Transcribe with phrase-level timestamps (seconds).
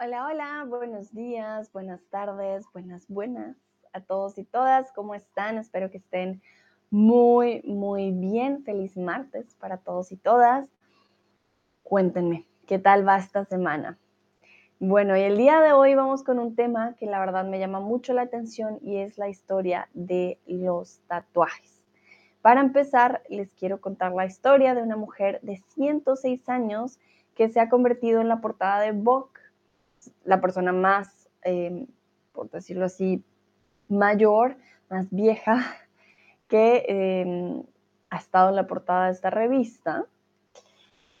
[0.00, 3.56] Hola, hola, buenos días, buenas tardes, buenas, buenas
[3.92, 4.90] a todos y todas.
[4.90, 5.56] ¿Cómo están?
[5.56, 6.42] Espero que estén
[6.90, 8.64] muy, muy bien.
[8.64, 10.68] Feliz martes para todos y todas.
[11.84, 13.96] Cuéntenme, ¿qué tal va esta semana?
[14.80, 17.78] Bueno, y el día de hoy vamos con un tema que la verdad me llama
[17.78, 21.84] mucho la atención y es la historia de los tatuajes.
[22.42, 26.98] Para empezar, les quiero contar la historia de una mujer de 106 años
[27.36, 29.43] que se ha convertido en la portada de Vogue
[30.24, 31.86] la persona más, eh,
[32.32, 33.24] por decirlo así,
[33.88, 34.56] mayor,
[34.90, 35.64] más vieja,
[36.48, 37.62] que eh,
[38.10, 40.06] ha estado en la portada de esta revista.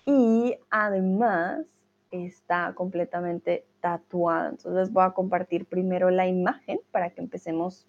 [0.06, 1.66] Y además
[2.10, 4.50] está completamente tatuada.
[4.50, 7.86] Entonces voy a compartir primero la imagen para que empecemos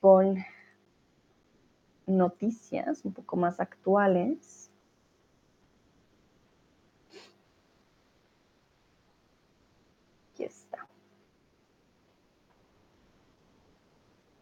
[0.00, 0.36] con
[2.06, 4.59] noticias un poco más actuales.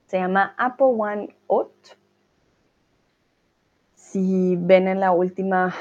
[0.09, 1.71] Se llama Apple One Hot.
[3.95, 5.75] Si ven en la última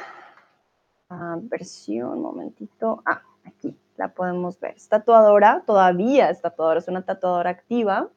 [1.09, 3.01] uh, versión, momentito.
[3.05, 4.75] Ah, aquí la podemos ver.
[4.75, 8.09] Es tatuadora, todavía es tatuadora, es una tatuadora activa.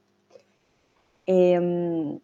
[1.27, 2.19] Eh,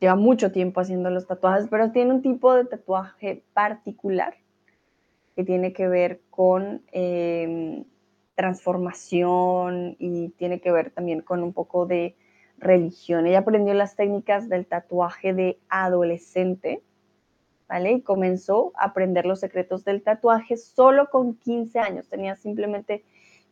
[0.00, 4.34] lleva mucho tiempo haciendo los tatuajes, pero tiene un tipo de tatuaje particular
[5.36, 7.84] que tiene que ver con eh,
[8.34, 12.16] transformación y tiene que ver también con un poco de
[12.58, 13.26] religión.
[13.26, 16.82] Ella aprendió las técnicas del tatuaje de adolescente,
[17.68, 17.92] ¿vale?
[17.92, 22.08] Y comenzó a aprender los secretos del tatuaje solo con 15 años.
[22.08, 23.04] Tenía simplemente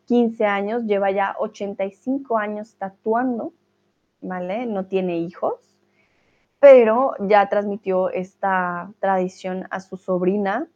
[0.06, 3.52] 15 años, lleva ya 85 años tatuando,
[4.20, 4.66] ¿vale?
[4.66, 5.76] No tiene hijos,
[6.58, 10.68] pero ya transmitió esta tradición a su sobrina,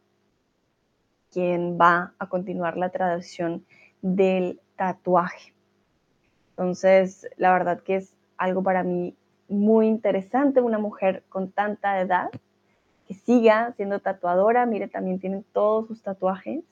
[1.31, 3.65] quien va a continuar la tradición
[4.15, 5.53] del tatuaje.
[6.51, 9.15] Entonces, la verdad que es algo para mí
[9.49, 12.29] muy interesante, una mujer con tanta edad
[13.07, 14.65] que siga siendo tatuadora.
[14.65, 16.63] Mire, también tiene todos sus tatuajes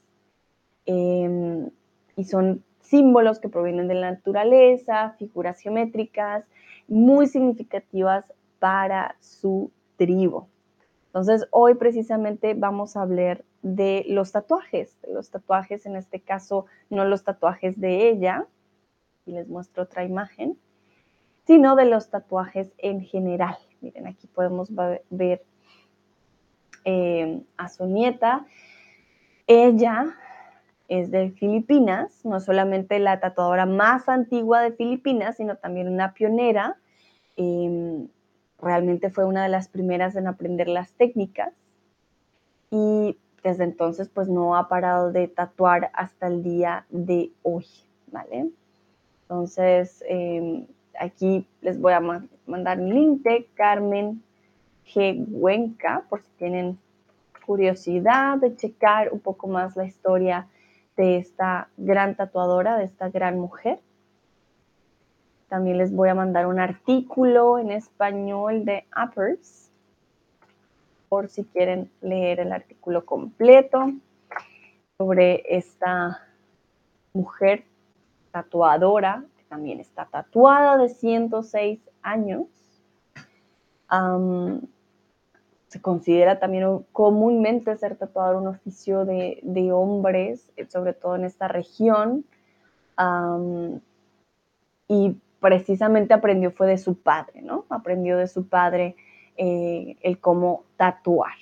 [0.85, 1.69] em,
[2.16, 6.46] y son símbolos que provienen de la naturaleza, figuras geométricas
[6.88, 8.25] muy significativas
[8.59, 10.47] para su tribu.
[11.15, 16.65] Entonces, hoy precisamente vamos a hablar de los tatuajes, de los tatuajes, en este caso,
[16.89, 18.45] no los tatuajes de ella,
[19.25, 20.59] y les muestro otra imagen,
[21.47, 23.55] sino de los tatuajes en general.
[23.79, 24.67] Miren, aquí podemos
[25.09, 25.41] ver
[26.83, 28.45] eh, a su nieta.
[29.47, 30.17] Ella
[30.89, 36.75] es de Filipinas, no solamente la tatuadora más antigua de Filipinas, sino también una pionera.
[37.37, 38.09] Em,
[38.65, 41.53] realmente fue una de las primeras en aprender las técnicas.
[42.71, 47.67] Y desde entonces pues no ha parado de tatuar hasta el día de hoy,
[48.11, 48.49] ¿vale?
[49.21, 50.65] Entonces em,
[50.99, 52.01] aquí les voy a
[52.47, 54.23] mandar mi link de Carmen
[54.87, 55.23] G.
[55.29, 56.79] Huenca por si tienen
[57.45, 60.47] curiosidad de checar un poco más la historia
[60.97, 63.79] de esta gran tatuadora, de esta gran mujer.
[65.50, 69.69] También les voy a mandar un artículo en español de Uppers
[71.07, 73.94] por si quieren leer el artículo completo
[74.97, 76.22] sobre esta
[77.13, 77.63] mujer
[78.31, 82.47] tatuadora, que también está tatuada de 106 años.
[85.67, 92.25] se considera también comúnmente ser tatuador un oficio de, hombres, sobre todo en esta región.
[94.88, 97.66] y precisamente aprendió fue de su padre, ¿no?
[97.69, 98.95] Aprendió de su padre
[99.38, 101.35] eh, el cómo tatuar.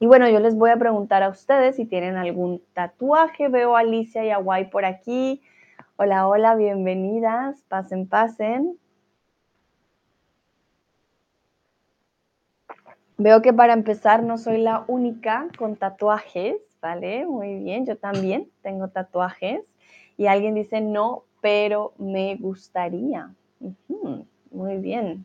[0.00, 3.48] Y bueno, yo les voy a preguntar a ustedes si tienen algún tatuaje.
[3.48, 5.40] Veo a Alicia y a Guay por aquí.
[5.96, 7.64] Hola, hola, bienvenidas.
[7.68, 8.76] Pasen, pasen.
[13.16, 17.24] Veo que para empezar no soy la única con tatuajes, ¿vale?
[17.24, 19.62] Muy bien, yo también tengo tatuajes.
[20.18, 23.34] Y alguien dice no, pero me gustaría.
[24.50, 25.24] muy bien.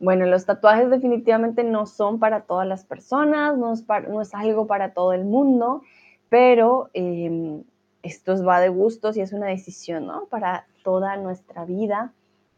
[0.00, 5.12] Bueno, los tatuajes definitivamente no son para todas las personas, no es, algo para todo
[5.12, 5.82] el mundo,
[6.28, 7.64] pero em,
[8.02, 10.26] esto va de gustos y es una decisión, ¿no?
[10.26, 12.12] Para toda nuestra vida.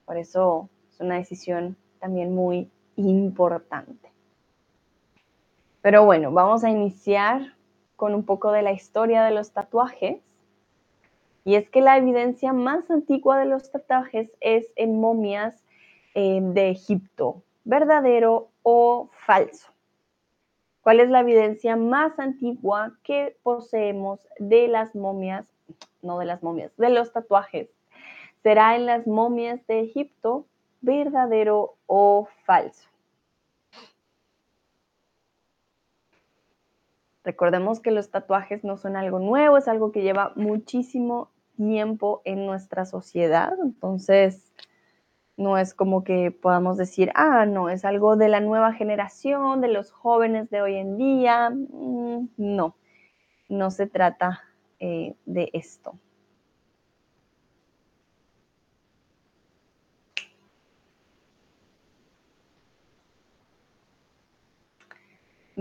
[0.04, 4.10] Por eso es una decisión también muy importante.
[5.80, 7.54] Pero bueno, vamos a iniciar
[8.00, 10.22] con un poco de la historia de los tatuajes.
[11.44, 15.62] Y es que la evidencia más antigua de los tatuajes es en momias
[16.14, 19.68] eh, de Egipto, verdadero o falso.
[20.80, 25.46] ¿Cuál es la evidencia más antigua que poseemos de las momias,
[26.00, 27.68] no de las momias, de los tatuajes?
[28.42, 30.46] ¿Será en las momias de Egipto
[30.80, 32.89] verdadero o falso?
[37.24, 42.46] Recordemos que los tatuajes no son algo nuevo, es algo que lleva muchísimo tiempo en
[42.46, 43.52] nuestra sociedad.
[43.62, 44.50] Entonces,
[45.36, 49.68] no es como que podamos decir, ah, no, es algo de la nueva generación, de
[49.68, 51.50] los jóvenes de hoy en día.
[51.50, 52.76] Mm, no,
[53.48, 54.42] no se trata
[54.78, 55.98] eh, de esto.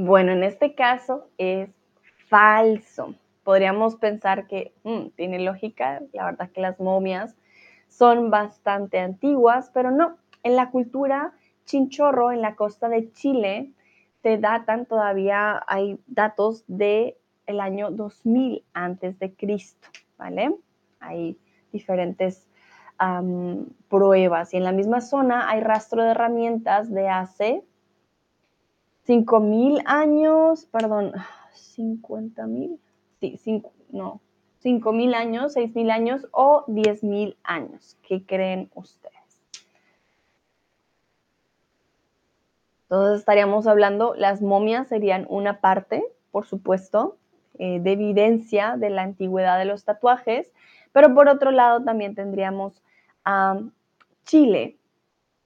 [0.01, 1.69] Bueno, en este caso es
[2.29, 3.15] falso.
[3.43, 7.35] Podríamos pensar que mm, tiene lógica, la verdad que las momias
[7.89, 10.15] son bastante antiguas, pero no.
[10.43, 11.33] En la cultura
[11.65, 13.73] chinchorro, en la costa de Chile,
[14.23, 17.17] se datan todavía, hay datos de
[17.59, 20.55] año 2000 antes de Cristo, ¿vale?
[21.01, 21.37] Hay
[21.73, 22.47] diferentes
[23.89, 27.63] pruebas y en la misma zona hay rastro de herramientas de hace
[29.09, 31.13] 5.000 años, perdón,
[31.55, 32.77] 50.000,
[33.19, 34.21] sí, cinco, no,
[34.63, 37.97] 5.000 años, 6.000 años o 10.000 años.
[38.07, 39.15] ¿Qué creen ustedes?
[42.83, 47.17] Entonces estaríamos hablando, las momias serían una parte, por supuesto,
[47.57, 50.51] eh, de evidencia de la antigüedad de los tatuajes,
[50.91, 52.83] pero por otro lado también tendríamos
[53.25, 53.59] a
[54.25, 54.77] Chile,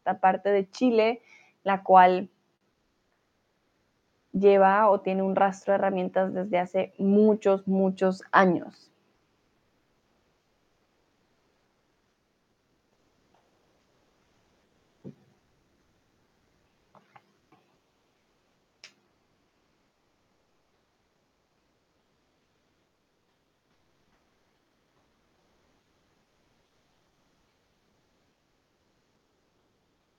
[0.03, 1.21] la parte de Chile,
[1.63, 2.29] la cual
[4.33, 8.92] lleva o tiene un rastro de herramientas desde hace muchos, muchos años.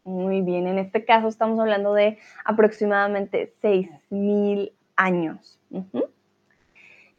[0.05, 5.59] Muy bien, en este caso estamos hablando de aproximadamente 6.000 años.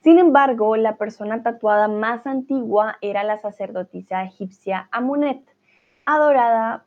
[0.02, 5.42] Sin embargo, la persona tatuada más antigua era la sacerdotisa egipcia Amunet,
[6.06, 6.86] adorada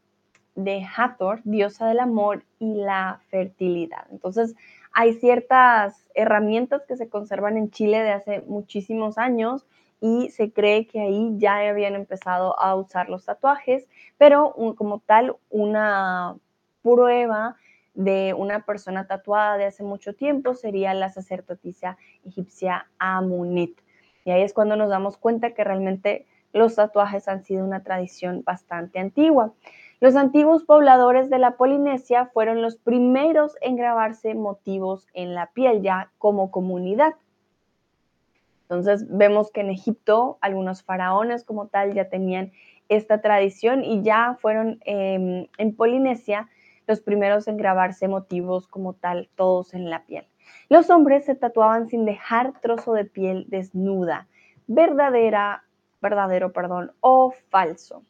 [0.55, 4.07] de Hathor, diosa del amor y la fertilidad.
[4.13, 4.55] Entonces,
[4.93, 9.67] hay ciertas herramientas que se conservan en Chile de hace muchísimos años
[10.01, 15.37] y se cree que ahí ya habían empezado a usar los tatuajes, pero como tal
[15.51, 16.37] una
[16.83, 17.57] prueba
[17.95, 23.73] de una persona tatuada de hace mucho tiempo sería la sacerdotisa egipcia Amunet.
[24.25, 28.43] Y ahí es cuando nos damos cuenta que realmente los tatuajes han sido una tradición
[28.45, 29.53] bastante antigua.
[30.01, 35.83] Los antiguos pobladores de la Polinesia fueron los primeros en grabarse motivos en la piel
[35.83, 37.15] ya como comunidad.
[38.69, 42.53] Entonces vemos que en Egipto algunos faraones como tal ya tenían
[42.91, 46.49] esta tradición y ya fueron em, en Polinesia
[46.87, 50.27] los primeros en grabarse motivos como tal, todos en la piel.
[50.69, 54.29] Los hombres se tatuaban sin dejar trozo de piel desnuda,
[54.67, 55.65] verdadera,
[56.03, 58.03] verdadero, perdón, o falso.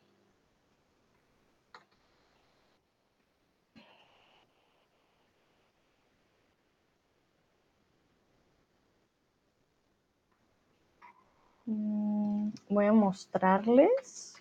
[11.69, 14.35] Voy a mostrarles.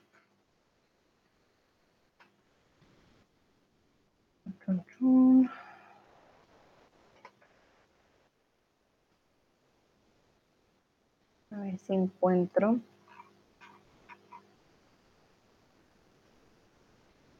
[11.51, 12.79] A ver si encuentro.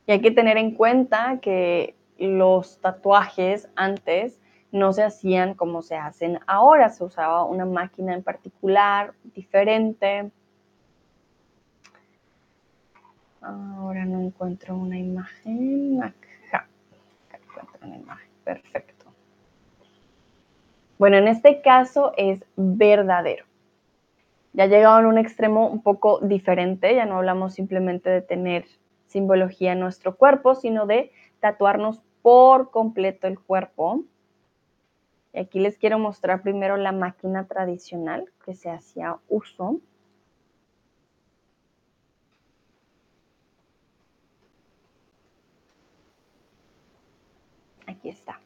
[0.06, 4.39] Y hay que tener en cuenta que los tatuajes antes
[4.77, 10.31] no se hacían como se hacen ahora, se usaba una máquina en particular, diferente.
[13.41, 16.01] Ahora no encuentro una imagen.
[16.03, 16.67] Acá,
[17.31, 18.29] encuentro una imagen.
[18.43, 19.05] Perfecto.
[20.98, 23.46] Bueno, en este caso es verdadero.
[24.53, 28.65] Ya llegado a un extremo un poco diferente, ya no hablamos simplemente de tener
[29.05, 34.03] simbología en nuestro cuerpo, sino de tatuarnos por completo el cuerpo
[35.39, 39.79] aquí les quiero mostrar primero la máquina tradicional que se hacía uso.
[47.86, 48.39] Aquí está.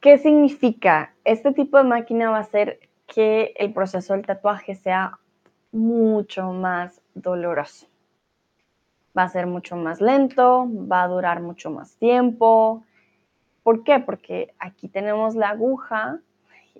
[0.00, 1.14] ¿Qué significa?
[1.24, 5.18] Este tipo de máquina va a hacer que el proceso del tatuaje sea
[5.72, 7.86] mucho más doloroso.
[9.16, 12.84] Va a ser mucho más lento, va a durar mucho más tiempo,
[13.68, 14.00] ¿Por qué?
[14.00, 16.22] Porque aquí tenemos la aguja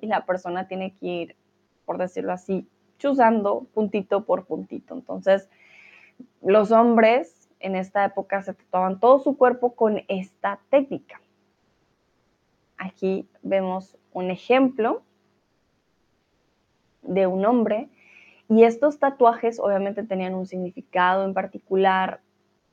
[0.00, 1.37] y la persona tiene que ir,
[1.85, 2.66] por decirlo así,
[2.99, 4.95] chuzando puntito por puntito.
[4.95, 5.50] Entonces,
[6.40, 11.21] los hombres en esta época se tatuaban todo su cuerpo con esta técnica.
[12.78, 15.02] Aquí vemos un ejemplo
[17.02, 17.90] de un hombre
[18.49, 22.23] y estos tatuajes obviamente tenían un significado en particular,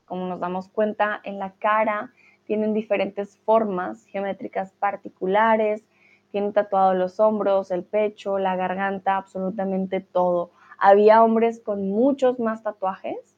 [0.05, 2.13] como nos damos cuenta en la cara,
[2.45, 5.83] tienen diferentes formas geométricas particulares,
[6.31, 10.51] tienen tatuados los hombros, el pecho, la garganta, absolutamente todo.
[10.77, 13.35] Había hombres con muchos más tatuajes,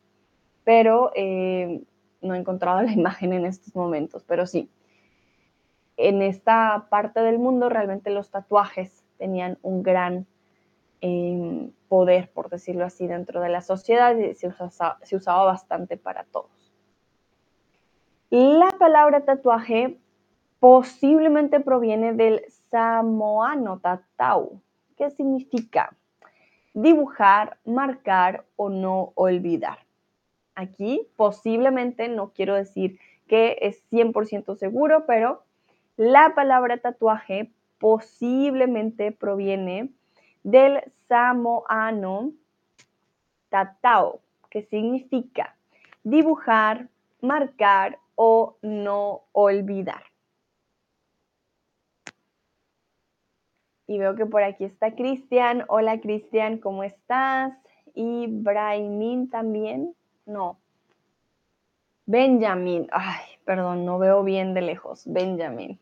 [0.64, 1.84] pero eh,
[2.22, 4.70] no he encontrado la imagen en estos momentos, pero sí.
[5.96, 10.28] En esta parte del mundo realmente los tatuajes tenían un gran
[11.02, 16.57] eh, poder, por decirlo así, dentro de la sociedad y se usaba, bastante para todos.
[18.30, 19.98] La palabra tatuaje
[20.60, 24.60] posiblemente proviene del samoano tatau,
[24.98, 25.96] que significa
[26.74, 29.78] dibujar, marcar o no olvidar.
[30.56, 35.44] Aquí posiblemente, no quiero decir que es 100% seguro, pero
[35.96, 39.90] la palabra tatuaje posiblemente proviene
[40.44, 42.34] del samoano
[43.48, 44.20] tatao,
[44.50, 45.56] que significa
[46.04, 46.90] dibujar,
[47.22, 50.04] marcar o no olvidar.
[53.86, 55.64] Y veo que por aquí está Cristian.
[55.70, 57.54] Hola Cristian, ¿cómo estás?
[57.94, 59.96] Y Braimin también.
[60.26, 60.60] No.
[62.06, 62.88] Benjamin.
[62.92, 65.04] Ay, perdón, no veo bien de lejos.
[65.06, 65.80] Benjamin.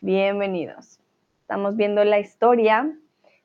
[0.00, 1.00] Bienvenidos.
[1.40, 2.96] Estamos viendo la historia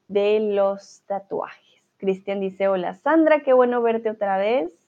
[0.08, 1.84] de los tatuajes.
[1.98, 4.83] Cristian dice, hola Sandra, qué bueno verte otra vez.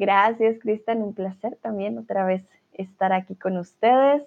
[0.00, 2.42] Gracias, Cristian, un placer también otra vez
[2.72, 4.22] estar aquí con ustedes.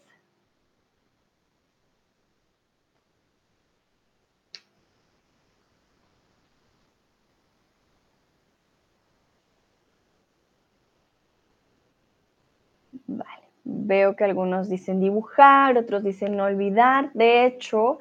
[13.08, 17.12] Vale, veo que algunos dicen dibujar, otros dicen no olvidar.
[17.14, 17.98] De hecho,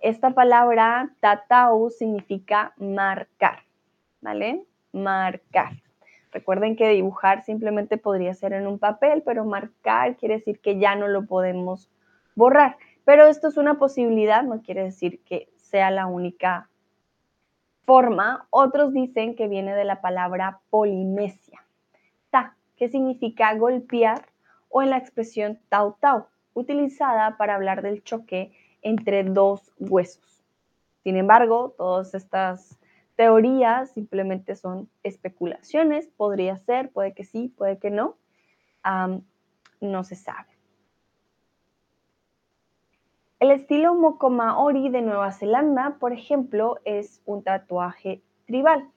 [0.00, 3.60] esta palabra tatau significa marcar,
[4.20, 4.64] ¿vale?
[4.92, 5.72] Marcar.
[6.34, 10.96] Recuerden que dibujar simplemente podría ser en un papel, pero marcar quiere decir que ya
[10.96, 11.88] no lo podemos
[12.34, 12.76] borrar.
[13.04, 16.68] Pero esto es una posibilidad, no quiere decir que sea la única
[17.84, 18.48] forma.
[18.50, 21.64] Otros dicen que viene de la palabra polimesia,
[22.30, 24.26] ta, que significa golpear,
[24.68, 28.50] o en la expresión tau tau, utilizada para hablar del choque
[28.82, 30.42] entre dos huesos.
[31.04, 32.76] Sin embargo, todas estas
[33.16, 38.16] teorías simplemente son especulaciones, podría ser, puede que sí, puede que no,
[39.80, 40.48] no se sabe.
[43.40, 48.88] El estilo Moko Maori de Nueva Zelanda, por ejemplo, es un tatuaje tribal.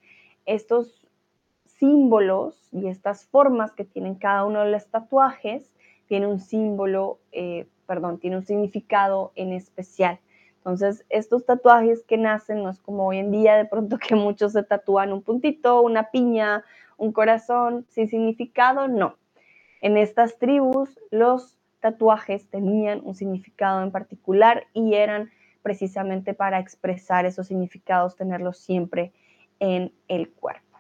[0.46, 1.08] Estos
[1.66, 5.74] símbolos y estas formas que tienen cada uno de los tatuajes
[6.08, 10.20] tienen un símbolo eh, perdón, tiene un significado en especial.
[10.68, 14.52] Entonces, estos tatuajes que nacen no es como hoy en día de pronto que muchos
[14.52, 16.66] se tatúan un puntito, una piña,
[16.98, 19.16] un corazón, sin significado, no.
[19.80, 25.32] En estas tribus los tatuajes tenían un significado en particular y eran
[25.62, 29.14] precisamente para expresar esos significados, tenerlos siempre
[29.62, 30.80] en el cuerpo.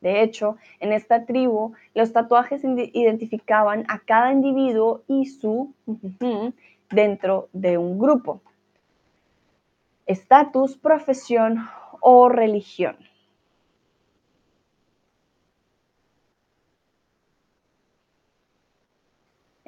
[0.00, 5.74] De hecho, en esta tribu, los tatuajes identificaban a cada individuo y su
[6.90, 8.40] dentro de un grupo.
[10.06, 11.68] Estatus, profesión
[12.00, 12.96] o religión.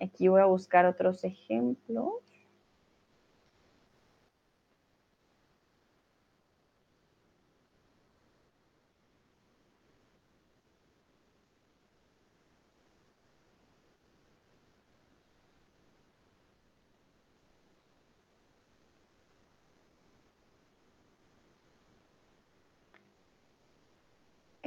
[0.01, 2.28] Aquí voy a buscar otros ejemplos.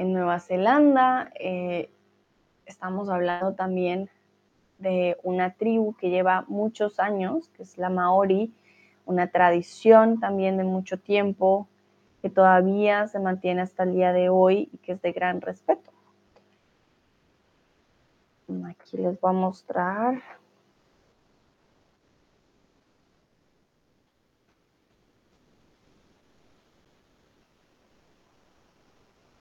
[0.01, 1.31] En Nueva Zelanda.
[1.39, 1.91] Eh,
[2.65, 4.09] estamos hablando también
[4.79, 8.51] de una tribu que lleva muchos años, que es la Maori,
[9.05, 11.67] una tradición también de mucho tiempo,
[12.23, 15.91] que todavía se mantiene hasta el día de hoy y que es de gran respeto.
[18.65, 20.21] Aquí les voy a mostrar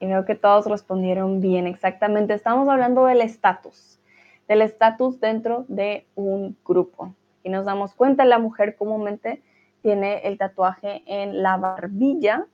[0.11, 2.33] veo que todos respondieron bien, exactamente.
[2.33, 3.99] Estamos hablando del estatus,
[4.47, 7.15] del estatus dentro de un grupo.
[7.43, 9.41] Y nos damos cuenta, la mujer comúnmente
[9.81, 12.47] tiene el tatuaje en la barbilla,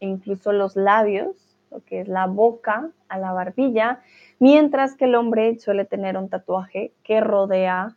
[0.00, 4.00] incluso los labios, lo que es la boca a la barbilla,
[4.38, 7.96] mientras que el hombre suele tener un tatuaje que rodea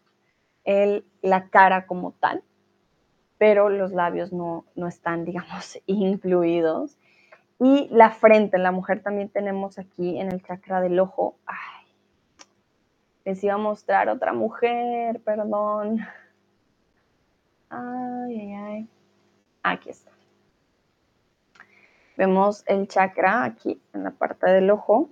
[0.65, 2.43] el, la cara como tal,
[3.37, 6.97] pero los labios no, no están, digamos, incluidos.
[7.59, 11.37] Y la frente, en la mujer también tenemos aquí en el chakra del ojo.
[11.45, 11.87] Ay,
[13.25, 15.99] les iba a mostrar otra mujer, perdón.
[17.69, 18.89] Ay, ay, ay.
[19.63, 20.11] Aquí está.
[22.15, 25.09] Vemos el chakra aquí en la parte del ojo.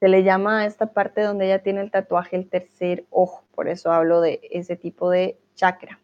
[0.00, 3.68] Se le llama a esta parte donde ella tiene el tatuaje el tercer ojo, por
[3.68, 5.98] eso hablo de ese tipo de chakra.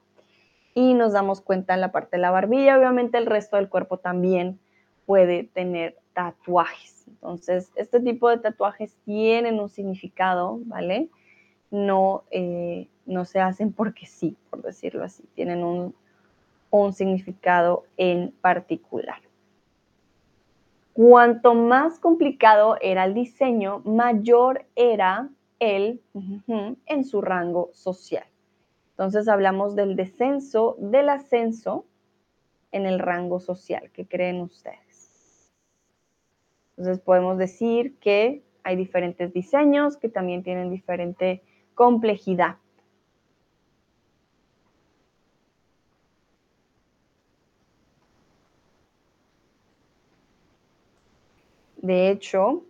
[0.75, 3.99] Y nos damos cuenta en la parte de la barbilla, obviamente el resto del cuerpo
[3.99, 4.59] también
[5.06, 7.04] puede tener tatuajes.
[7.09, 11.09] Entonces, este tipo de tatuajes tienen un significado, ¿vale?
[11.71, 15.94] No, eh, no se hacen porque sí, por decirlo así, tienen un,
[16.71, 19.21] un significado en particular.
[20.92, 26.02] Cuanto más complicado era el diseño, mayor era él
[26.87, 28.26] en su rango social.
[28.90, 31.87] Entonces hablamos del descenso, del ascenso
[32.73, 33.90] en el rango social.
[33.92, 34.91] ¿Qué creen ustedes?
[36.82, 41.40] Entonces podemos decir que hay diferentes diseños que también tienen diferente
[41.76, 42.56] complejidad.
[51.76, 52.64] De hecho,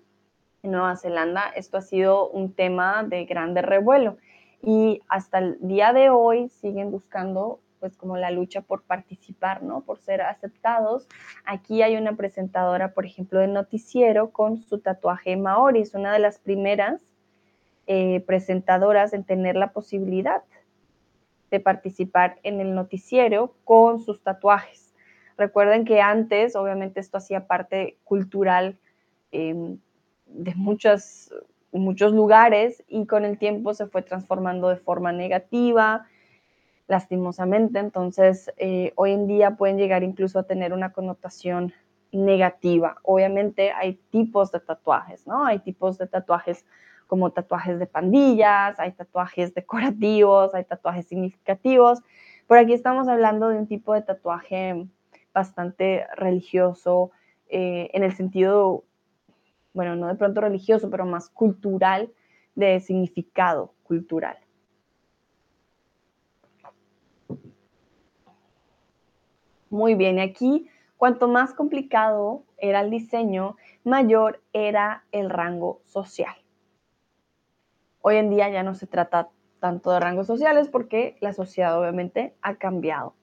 [0.62, 4.18] en Nueva Zelanda esto ha sido un tema de grande revuelo
[4.62, 9.82] y hasta el día de hoy siguen buscando pues como la lucha por participar, ¿no?
[9.82, 11.06] Por ser aceptados.
[11.44, 16.20] Aquí hay una presentadora, por ejemplo, de noticiero con su tatuaje maori, es una de
[16.20, 17.02] las primeras
[17.86, 20.42] eh, presentadoras en tener la posibilidad
[21.50, 24.94] de participar en el noticiero con sus tatuajes.
[25.36, 28.78] Recuerden que antes, obviamente, esto hacía parte cultural
[29.32, 29.78] Em,
[30.26, 31.32] de muchos,
[31.72, 36.06] muchos lugares y con el tiempo se fue transformando de forma negativa,
[36.92, 37.78] lastimosamente.
[37.78, 41.72] Entonces, eh, hoy en día pueden llegar incluso a tener una connotación
[42.12, 42.98] negativa.
[43.02, 45.46] Obviamente hay tipos de tatuajes, ¿no?
[45.46, 46.66] Hay tipos de tatuajes
[47.06, 52.00] como tatuajes de pandillas, hay tatuajes decorativos, hay tatuajes significativos.
[52.46, 54.86] Por aquí estamos hablando de un tipo de tatuaje
[55.32, 57.10] bastante religioso
[57.48, 58.84] eh, en el sentido
[59.72, 62.12] bueno, no de pronto religioso, pero más cultural,
[62.54, 64.36] de significado cultural.
[69.72, 76.34] Muy bien, aquí cuanto más complicado era el diseño, mayor era el rango social.
[78.02, 79.30] Hoy en día ya no se trata
[79.60, 83.14] tanto de rangos sociales porque la sociedad obviamente ha cambiado.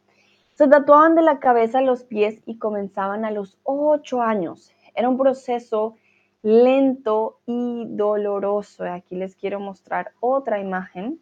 [0.55, 4.73] Se tatuaban de la cabeza a los pies y comenzaban a los ocho años.
[4.95, 5.97] Era un proceso
[6.41, 8.85] lento y doloroso.
[8.85, 11.21] Aquí les quiero mostrar otra imagen,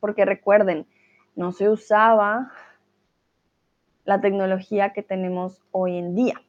[0.00, 0.88] porque recuerden,
[1.36, 2.50] no se usaba
[4.10, 6.42] la tecnología que tenemos hoy en día,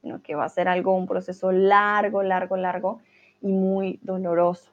[0.00, 3.00] sino que va a ser algo, un proceso largo, largo, largo
[3.42, 4.70] y muy doloroso.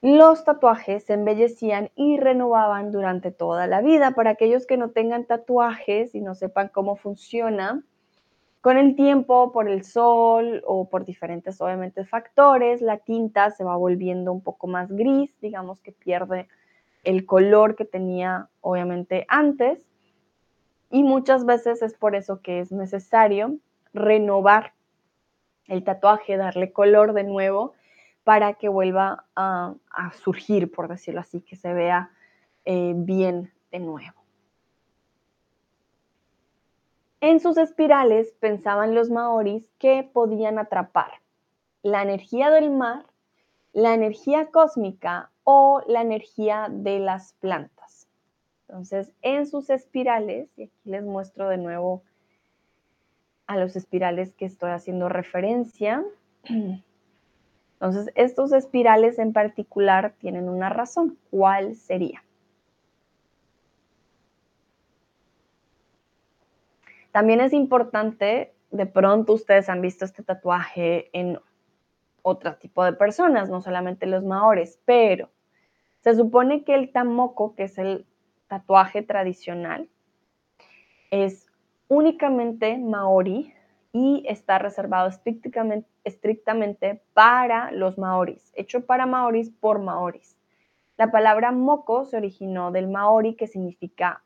[0.00, 4.12] Los tatuajes se embellecían y renovaban durante toda la vida.
[4.12, 7.82] Para aquellos que no tengan tatuajes y no sepan cómo funciona,
[8.62, 13.76] con el tiempo, por el sol o por diferentes, obviamente, factores, la tinta se va
[13.76, 16.48] volviendo un poco más gris, digamos que pierde
[17.04, 19.87] el color que tenía, obviamente, antes.
[20.90, 23.58] Y muchas veces es por eso que es necesario
[23.92, 24.72] renovar
[25.66, 27.74] el tatuaje, darle color de nuevo
[28.24, 29.74] para que vuelva a,
[30.22, 32.10] surgir, por decirlo así, que se vea
[32.64, 34.18] eh, bien de nuevo.
[37.20, 41.10] En sus espirales pensaban los maoris que podían atrapar
[41.82, 43.06] la energía del mar,
[43.72, 47.77] la energía cósmica o la energía de las plantas.
[48.68, 52.02] Entonces, en sus espirales, y aquí les muestro de nuevo
[53.46, 56.04] a los espirales que estoy haciendo referencia.
[56.44, 61.16] Entonces, estos espirales en particular tienen una razón.
[61.30, 62.22] ¿Cuál sería?
[67.10, 71.40] También es importante, de pronto ustedes han visto este tatuaje en
[72.20, 75.30] otro tipo de personas, no solamente los maores, pero
[76.00, 78.04] se supone que el tamoko, que es el
[78.48, 79.88] tatuaje tradicional,
[81.10, 81.46] es
[81.88, 83.54] únicamente maori
[83.92, 90.36] y está reservado estrictamente, para los maoris, hecho para maoris por maoris.
[90.96, 94.22] La palabra moco se originó del maori que significa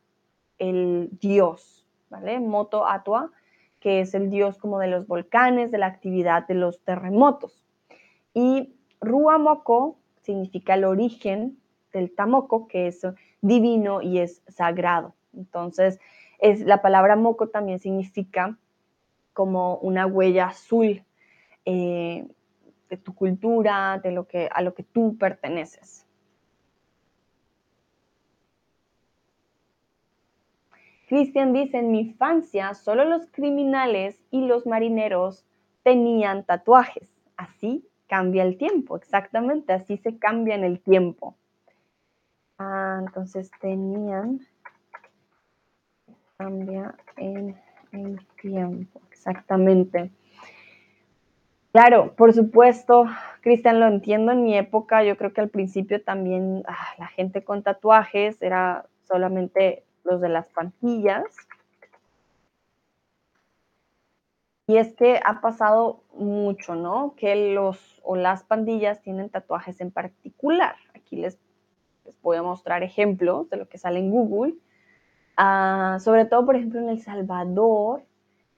[0.59, 2.41] el dios, ¿vale?
[2.41, 3.31] Moto Atua,
[3.79, 7.65] que es el dios como de los volcanes, de la actividad de los terremotos.
[8.33, 11.59] Y Ruamoco significa el origen
[11.93, 13.05] del tamoco, que es
[13.43, 15.15] divino y es sagrado.
[15.35, 16.01] Entonces,
[16.39, 18.57] es, la palabra moco también significa
[19.33, 21.03] como una huella azul
[21.65, 22.27] eh,
[22.89, 26.07] de tu cultura, de lo que, a lo que tú perteneces.
[31.09, 35.45] Cristian dice, en mi infancia solo los criminales y los marineros
[35.83, 37.11] tenían tatuajes.
[37.37, 41.37] Así cambia el tiempo, exactamente, así se cambia en el tiempo.
[42.65, 44.41] Ah, entonces tenían,
[46.37, 50.13] cambia en el tiempo, exactamente.
[51.73, 53.07] Claro, por supuesto,
[53.41, 57.43] Cristian, lo entiendo en mi época, yo creo que al principio también ah, la gente
[57.43, 61.25] con tatuajes era solamente los de las pandillas.
[64.69, 67.15] Y es que ha pasado mucho, ¿no?
[67.17, 70.77] Que los o las pandillas tienen tatuajes en particular.
[70.95, 71.37] Aquí les,
[72.05, 74.55] les voy a mostrar ejemplos de lo que sale en Google.
[75.37, 78.03] Ah, sobre todo, por ejemplo, en El Salvador,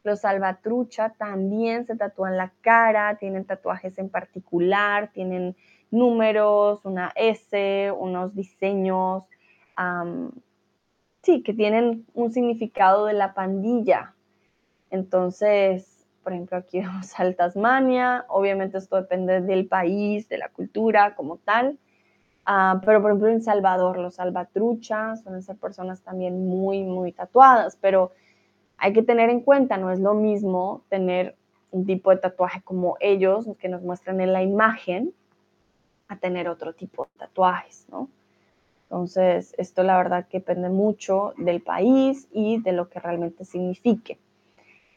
[0.05, 5.57] los salvatrucha también se tatúan la cara, tienen tatuajes en particular, tienen
[5.91, 9.25] números, una S, unos diseños,
[11.23, 14.15] sí, que tienen un significado de la pandilla.
[14.91, 21.15] Entonces, por ejemplo, aquí vemos al Tasmania, obviamente esto depende del país, de la cultura
[21.15, 21.79] como tal,
[22.47, 27.77] ah, pero por ejemplo en Salvador, los salvatruchas suelen ser personas también muy, muy tatuadas,
[27.81, 28.13] pero
[28.77, 31.37] hay que tener en cuenta, no es lo mismo tener
[31.71, 35.13] un tipo de tatuaje como ellos, que nos muestran en la imagen,
[36.09, 38.09] a tener otro tipo de tatuajes, ¿no?
[38.85, 44.19] Entonces, esto la verdad que depende mucho del país y de lo que realmente signifique.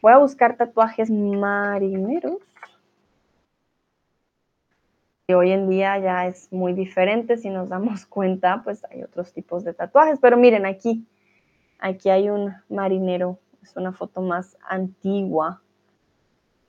[0.01, 2.37] Voy a buscar tatuajes marineros.
[5.27, 9.33] Que hoy en día ya es muy diferente, si nos damos cuenta, pues hay otros
[9.33, 10.19] tipos de tatuajes.
[10.21, 11.05] Pero miren aquí,
[11.79, 15.61] aquí hay un marinero es una foto más antigua.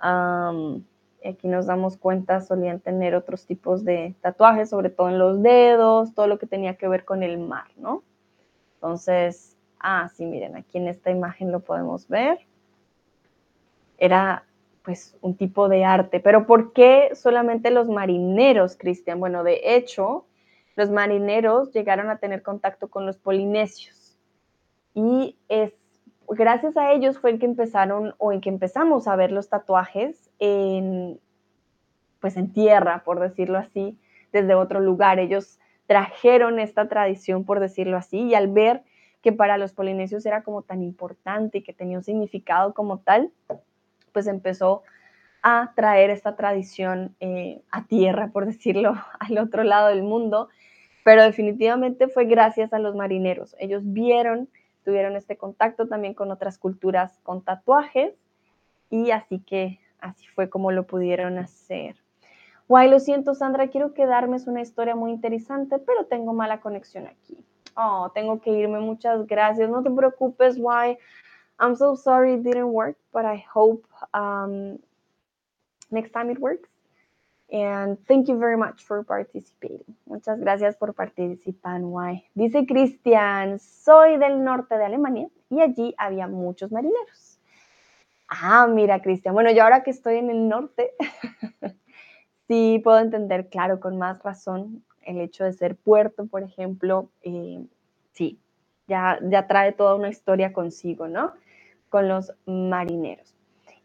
[0.01, 6.15] aquí nos damos cuenta, solían tener otros tipos de tatuajes, sobre todo en los dedos,
[6.15, 8.03] todo lo que tenía que ver con el mar, ¿no?
[8.75, 12.39] Entonces, ah, sí, miren, aquí en esta imagen lo podemos ver.
[13.99, 14.45] Era
[14.83, 19.21] pues un tipo de arte, pero ¿por qué solamente los marineros, Cristian?
[19.21, 20.27] Bueno, de hecho,
[20.77, 24.19] los marineros llegaron a tener contacto con los polinesios
[24.95, 25.73] y es
[26.29, 30.31] gracias a ellos fue el que empezaron o en que empezamos a ver los tatuajes
[30.39, 31.21] en,
[32.21, 33.99] pues en tierra, por decirlo así,
[34.33, 35.19] desde otro lugar.
[35.19, 38.83] Ellos trajeron esta tradición, por decirlo así, y al ver
[39.23, 43.33] que para los polinesios era como tan importante y que tenía un significado como tal,
[44.19, 44.83] pues empezó
[45.43, 50.49] a traer esta tradición eh, a tierra, por decirlo, al otro lado del mundo.
[51.05, 53.55] Pero definitivamente fue gracias a los marineros.
[53.61, 54.49] Ellos vieron
[54.85, 58.15] tuvieron este contacto también con otras culturas con tatuajes
[58.89, 61.95] y así que así fue como lo pudieron hacer.
[62.69, 67.07] Guay, lo siento Sandra, quiero quedarme, es una historia muy interesante, pero tengo mala conexión
[67.07, 67.45] aquí.
[67.77, 69.71] Oh, tengo que irme, muchas gracias.
[69.71, 70.99] No te preocupes, Why.
[71.61, 74.79] I'm so sorry it didn't work, but I hope um,
[75.91, 76.69] next time it works.
[77.51, 79.97] And thank you very much for participating.
[80.07, 82.25] Muchas gracias por participar, Why.
[82.35, 87.39] Dice Cristian, soy del norte de Alemania y allí había muchos marineros.
[88.29, 89.35] Ah, mira, Cristian.
[89.35, 90.93] Bueno, yo ahora que estoy en el norte,
[92.49, 97.09] sí puedo entender, claro, con más razón el hecho de ser puerto, por ejemplo.
[97.23, 97.65] Eh,
[98.13, 98.39] sí,
[98.87, 101.33] ya, ya trae toda una historia consigo, ¿no?
[101.89, 103.35] Con los marineros.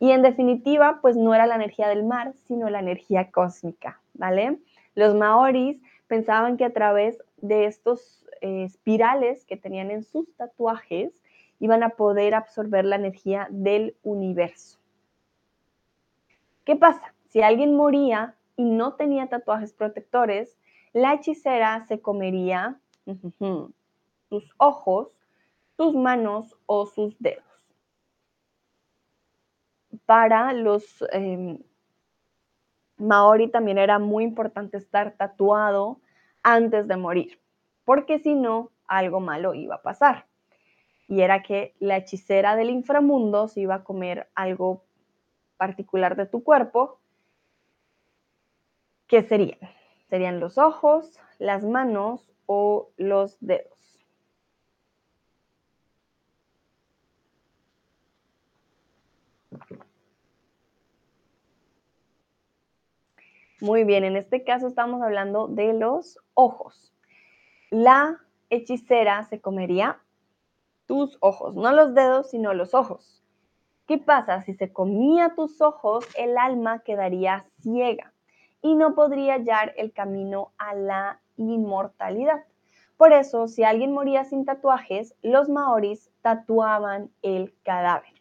[0.04, 4.60] Y en definitiva, pues no era la energía del mar, sino la energía cósmica, ¿vale?
[4.96, 11.14] Los maoris pensaban que a través de estos eh, espirales que tenían en sus tatuajes,
[11.60, 14.78] iban a poder absorber la energía del universo.
[16.66, 17.14] ¿Qué pasa?
[17.30, 20.58] Si alguien moría y no tenía tatuajes protectores,
[20.92, 22.78] la hechicera se comería
[24.30, 25.08] sus ojos,
[25.78, 27.53] sus manos o sus dedos
[30.14, 31.58] para los em,
[32.98, 36.02] maori también era muy importante estar tatuado
[36.44, 37.42] antes de morir,
[37.84, 40.28] porque si no, algo malo iba a pasar.
[41.08, 44.84] Y era que la hechicera del inframundo se iba a comer algo
[45.58, 47.00] particular de tu cuerpo.
[49.08, 49.58] ¿Qué serían?
[50.12, 53.74] Serían los ojos, las manos o los dedos.
[63.64, 66.94] Muy bien, en este caso estamos hablando de los ojos.
[67.70, 70.02] La hechicera se comería
[70.86, 73.24] tus ojos, no los dedos, sino los ojos.
[73.88, 74.42] ¿Qué pasa?
[74.42, 78.12] Si se comía tus ojos, el alma quedaría ciega
[78.62, 82.44] y no podría hallar el camino a la inmortalidad.
[82.98, 88.13] Por eso, si alguien moría sin tatuajes, los maoris tatuaban el cadáver.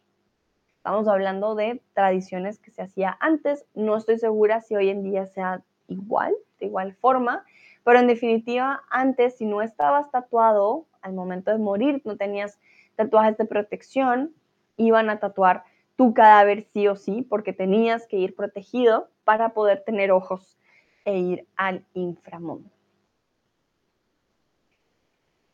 [0.83, 3.65] Estamos hablando de tradiciones que se hacía antes.
[3.73, 7.45] No estoy segura si hoy en día sea igual, de igual forma,
[7.85, 12.59] pero en definitiva, antes, si no estabas tatuado al momento de morir, no tenías
[12.97, 14.35] tatuajes de protección,
[14.77, 15.63] iban a tatuar
[15.95, 20.59] tu cadáver sí o sí, porque tenías que ir protegido para poder tener ojos
[21.05, 22.69] e ir al inframundo.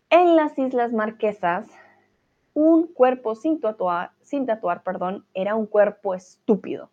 [0.09, 1.69] En las Islas Marquesas
[2.59, 6.91] un cuerpo sin tatuar, sin tatuar perdón, era un cuerpo estúpido.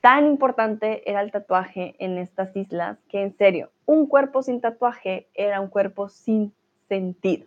[0.00, 5.28] Tan importante era el tatuaje en estas islas que en serio, un cuerpo sin tatuaje
[5.34, 6.52] era un cuerpo sin
[6.88, 7.46] sentido.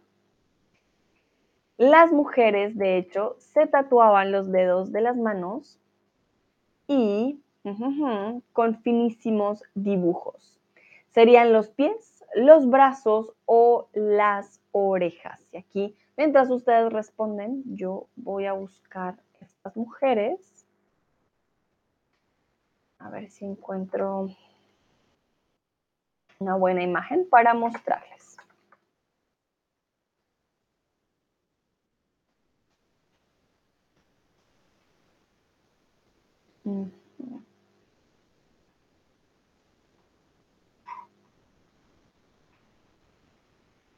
[1.78, 5.78] Las mujeres, de hecho, se tatuaban los dedos de las manos
[6.88, 7.42] y
[8.54, 10.58] con finísimos dibujos.
[11.10, 15.46] Serían los pies, los brazos o las orejas.
[15.52, 20.66] Y aquí Mientras ustedes responden, yo voy a buscar estas mujeres.
[23.00, 24.30] A ver si encuentro
[26.40, 28.38] una buena imagen para mostrarles.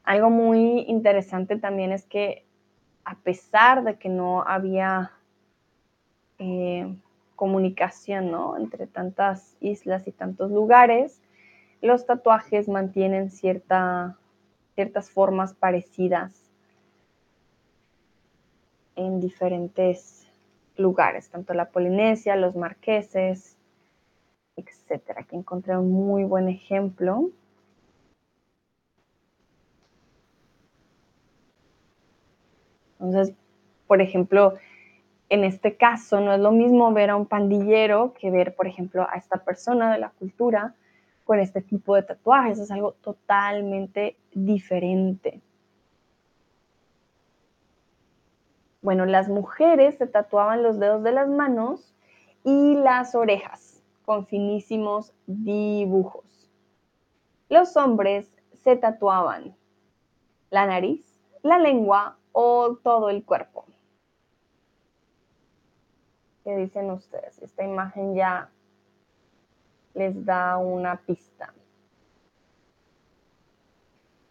[0.04, 2.46] Algo muy interesante también es que
[3.06, 5.12] a pesar de que no había
[6.39, 6.94] eh,
[7.36, 11.22] comunicación entre tantas islas y tantos lugares,
[11.82, 14.16] los tatuajes mantienen ciertas
[15.12, 16.34] formas parecidas
[18.96, 20.28] en diferentes
[20.78, 23.58] lugares, tanto la Polinesia, los marqueses,
[24.56, 25.18] etc.
[25.18, 27.30] Aquí encontré un muy buen ejemplo.
[33.04, 33.36] Entonces,
[33.86, 34.54] por ejemplo,
[35.28, 39.06] en este caso no es lo mismo ver a un pandillero que ver, por ejemplo,
[39.10, 40.74] a esta persona de la cultura
[41.26, 42.60] con este tipo de tatuajes.
[42.60, 45.42] Es algo totalmente diferente.
[48.82, 51.94] Bueno, las mujeres se tatuaban los dedos de las manos
[52.44, 56.50] y las orejas con finísimos dibujos.
[57.50, 59.56] Los hombres se tatuaban
[60.50, 63.65] la nariz, la lengua o todo el cuerpo.
[66.43, 67.41] ¿Qué dicen ustedes?
[67.41, 68.50] Esta imagen ya
[69.93, 71.54] les da una pista.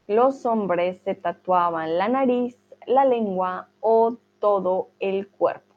[0.06, 5.72] Los hombres se tatuaban la nariz, la lengua o todo el cuerpo.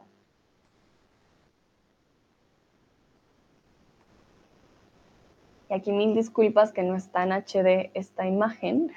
[5.69, 8.91] Y aquí mil disculpas que no está en HD esta imagen.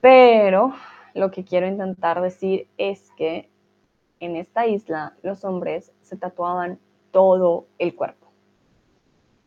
[0.00, 0.72] Pero
[1.14, 3.50] lo que quiero intentar decir es que
[4.20, 6.78] en esta isla los hombres se tatuaban
[7.10, 8.28] todo el cuerpo.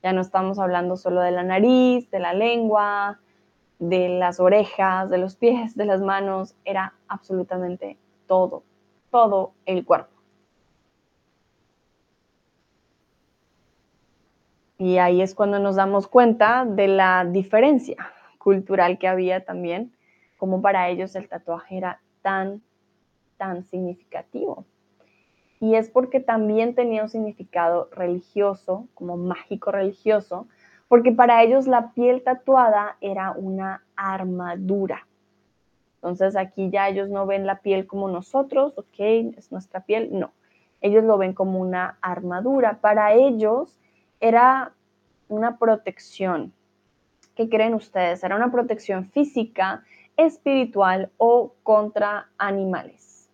[0.03, 3.19] Ya no estamos hablando solo de la nariz, de la lengua,
[3.79, 8.63] de las orejas, de los pies, de las manos, era absolutamente todo,
[9.09, 10.11] todo el cuerpo.
[14.77, 17.95] Y ahí es cuando nos damos cuenta de la diferencia
[18.37, 19.93] cultural que había también
[20.43, 22.61] como para ellos el tatuaje era tan,
[23.37, 24.65] tan significativo.
[25.61, 30.45] Y es porque también tenía un significado religioso, como mágico religioso,
[30.89, 35.07] porque para ellos la piel tatuada era una armadura.
[35.95, 38.99] Entonces aquí ya ellos no ven la piel como nosotros, ok,
[39.37, 40.33] es nuestra piel, no.
[40.81, 42.79] Ellos lo ven como una armadura.
[42.81, 43.79] Para ellos
[44.19, 44.73] era
[45.29, 46.51] una protección.
[47.33, 48.21] ¿Qué creen ustedes?
[48.25, 49.85] Era una protección física
[50.17, 53.29] espiritual o contra animales.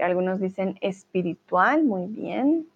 [0.00, 2.66] Algunos dicen espiritual, muy bien.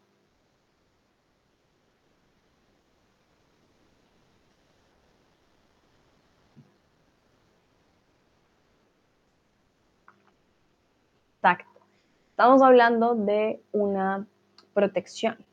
[12.38, 14.24] Estamos hablando de una
[14.72, 15.44] protección,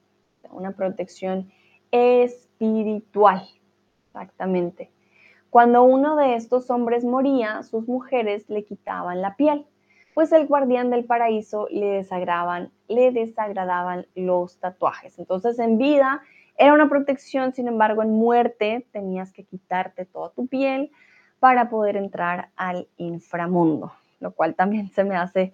[0.52, 1.52] una protección
[1.90, 3.42] espiritual,
[4.06, 4.92] exactamente.
[5.50, 9.66] Cuando uno de estos hombres moría, sus mujeres le quitaban la piel,
[10.14, 15.18] pues el guardián del paraíso le desagradaban, le desagradaban los tatuajes.
[15.18, 16.22] Entonces en vida
[16.56, 20.92] era una protección, sin embargo en muerte tenías que quitarte toda tu piel
[21.40, 25.52] para poder entrar al inframundo, lo cual también se me hace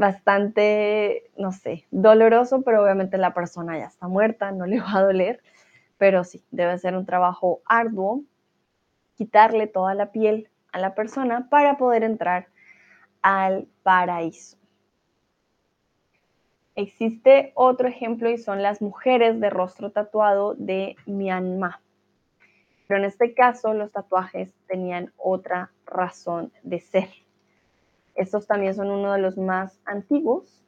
[0.00, 5.02] bastante, no sé, doloroso, pero obviamente la persona ya está muerta, no le va a
[5.02, 5.42] doler,
[5.98, 8.22] pero sí, debe ser un trabajo arduo
[9.14, 12.46] quitarle toda la piel a la persona para poder entrar
[13.20, 14.56] al paraíso.
[16.76, 21.80] Existe otro ejemplo y son las mujeres de rostro tatuado de Myanmar.
[22.86, 27.10] Pero en este caso los tatuajes tenían otra razón de ser.
[28.20, 30.62] Estos también son uno de los más antiguos.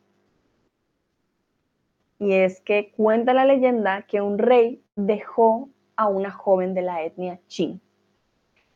[2.19, 7.03] Y es que cuenta la leyenda que un rey dejó a una joven de la
[7.03, 7.83] etnia Chin,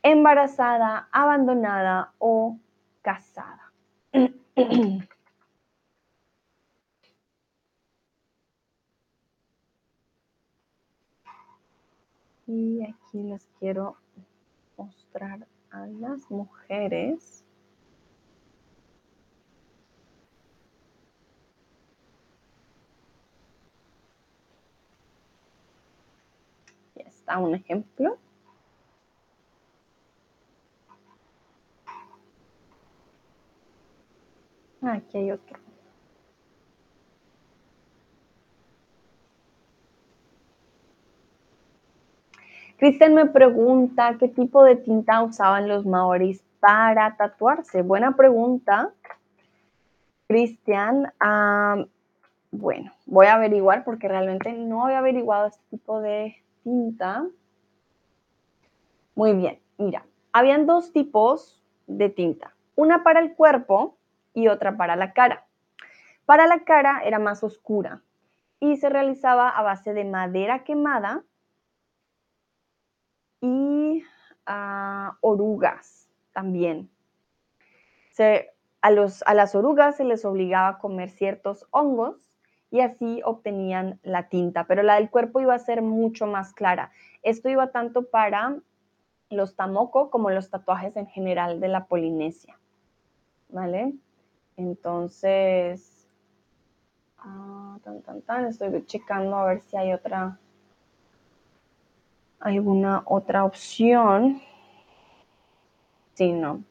[0.03, 2.59] embarazada, abandonada o
[3.01, 3.73] casada.
[12.47, 13.97] y aquí les quiero
[14.77, 17.46] mostrar a las mujeres
[27.27, 28.17] está un ejemplo.
[34.81, 35.59] Aquí hay otro.
[42.79, 47.83] Cristian me pregunta qué tipo de tinta usaban los maoris para tatuarse.
[47.83, 48.93] Buena pregunta,
[50.29, 51.13] Cristian.
[51.19, 51.85] Ah,
[52.53, 57.25] bueno, voy a averiguar porque realmente no había averiguado este tipo de tinta.
[59.15, 63.97] Muy bien, mira, habían dos tipos de tinta, una para el cuerpo
[64.35, 65.47] y otra para la cara.
[66.25, 68.03] Para la cara era más oscura
[68.59, 71.23] y se realizaba a base de madera quemada
[73.41, 74.03] y
[74.45, 76.91] ah, orugas también.
[78.83, 82.26] a, las orugas se les obligaba a comer ciertos hongos
[82.71, 86.91] y así obtenían la tinta, pero la del cuerpo iba a ser mucho más clara.
[87.23, 88.57] Esto iba tanto para
[89.31, 92.59] los tamoko como los tatuajes en general de la Polinesia.
[93.49, 93.95] ¿Vale?
[94.57, 96.09] Entonces,
[97.19, 97.79] ah,
[98.49, 100.39] estoy checando a ver si hay otra,
[102.41, 104.41] alguna otra opción.
[106.15, 106.65] Sí, no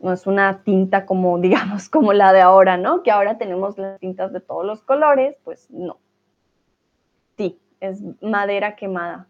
[0.00, 3.02] no es una tinta como, digamos, como la de ahora, ¿no?
[3.02, 5.98] Que ahora tenemos las tintas de todos los colores, pues no.
[7.36, 9.28] Sí, es madera quemada.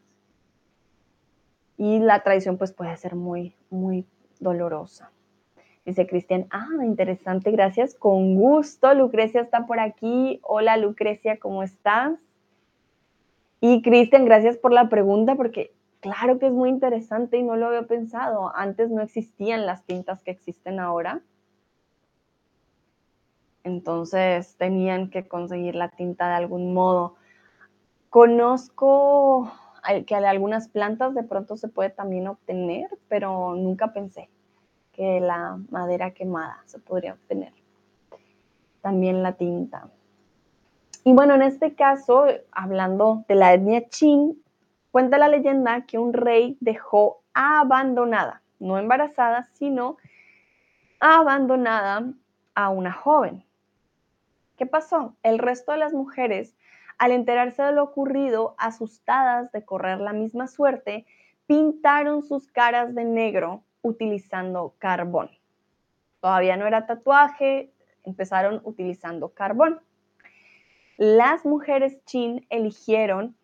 [1.77, 4.05] Y la tradición pues puede ser muy, muy
[4.41, 5.13] dolorosa.
[5.85, 8.93] Dice Cristian, ah, interesante, gracias, con gusto.
[8.95, 10.41] Lucrecia está por aquí.
[10.43, 12.19] Hola Lucrecia, ¿cómo estás?
[13.61, 17.67] Y Cristian, gracias por la pregunta porque Claro que es muy interesante y no lo
[17.67, 18.53] había pensado.
[18.55, 21.23] Antes no existían las tintas que existen ahora.
[23.65, 27.17] Entonces tenían que conseguir la tinta de algún modo.
[28.11, 29.53] Conozco
[30.07, 34.31] que algunas plantas de pronto se puede también obtener, pero nunca pensé
[34.93, 37.53] que la madera quemada se podría obtener.
[38.81, 39.91] También la tinta.
[41.05, 44.43] Y bueno, en este caso, hablando de la etnia chin,
[44.99, 49.97] Cuenta la leyenda que un rey dejó abandonada, no embarazada, sino
[50.99, 52.13] abandonada
[52.57, 53.45] a una joven.
[54.57, 55.15] ¿Qué pasó?
[55.23, 56.57] El resto de las mujeres,
[56.99, 61.07] al enterarse de lo ocurrido, asustadas de correr la misma suerte,
[61.47, 65.31] pintaron sus caras de negro utilizando carbón.
[66.19, 67.73] Todavía no era tatuaje,
[68.03, 69.81] empezaron utilizando carbón
[70.99, 73.37] las mujeres chin eligieron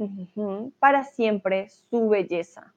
[0.80, 2.74] para siempre su belleza,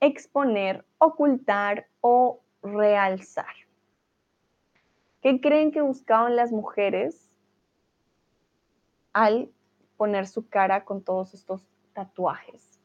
[0.00, 3.54] exponer, ocultar o realzar.
[5.22, 7.30] ¿Qué creen que buscaban las mujeres
[9.12, 9.48] al
[9.96, 12.80] poner su cara con todos estos tatuajes?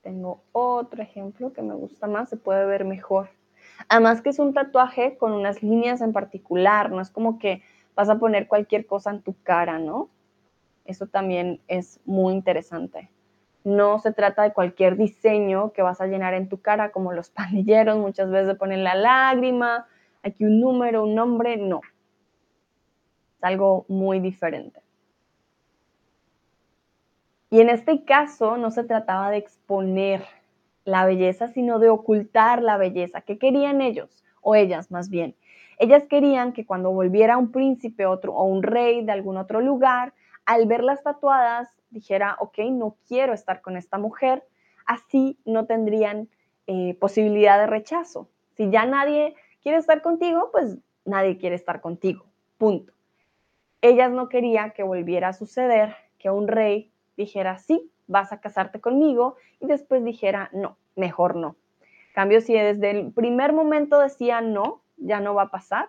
[0.00, 3.28] Tengo otro ejemplo que me gusta más, se puede ver mejor.
[3.88, 7.62] Además que es un tatuaje con unas líneas en particular, no es como que
[7.94, 10.10] vas a poner cualquier cosa en tu cara, ¿no?
[10.84, 13.10] Eso también es muy interesante.
[13.62, 17.30] no se trata de cualquier diseño que vas a llenar en tu cara, como los
[17.38, 19.86] pandilleros muchas veces ponen la lágrima,
[20.22, 21.80] aquí un número, un nombre, no.
[23.36, 24.82] Es algo muy diferente.
[27.50, 30.24] Y en este caso no se trataba de exponer
[30.84, 33.20] la belleza, sino de ocultar la belleza.
[33.20, 34.24] ¿Qué querían ellos?
[34.40, 35.34] O ellas más bien.
[35.78, 40.12] Ellas querían que cuando volviera un príncipe otro, o un rey de algún otro lugar,
[40.44, 44.44] al verlas tatuadas, dijera, ok, no quiero estar con esta mujer,
[44.86, 46.28] así no tendrían
[46.66, 48.28] eh, posibilidad de rechazo.
[48.56, 52.26] Si ya nadie quiere estar contigo, pues nadie quiere estar contigo,
[52.58, 52.92] punto.
[53.82, 58.80] Ellas no querían que volviera a suceder que un rey dijera, sí, vas a casarte
[58.80, 61.56] conmigo, y después dijera, no, mejor no.
[62.12, 65.88] cambio, si desde el primer momento decía no, ya no va a pasar,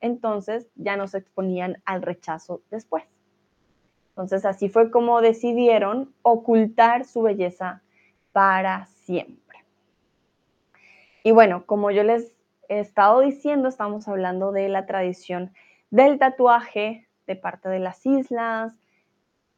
[0.00, 3.04] entonces ya no se exponían al rechazo después.
[4.10, 7.82] Entonces así fue como decidieron ocultar su belleza
[8.32, 9.64] para siempre.
[11.24, 12.34] Y bueno, como yo les
[12.68, 15.52] he estado diciendo, estamos hablando de la tradición
[15.90, 18.74] del tatuaje de parte de las islas,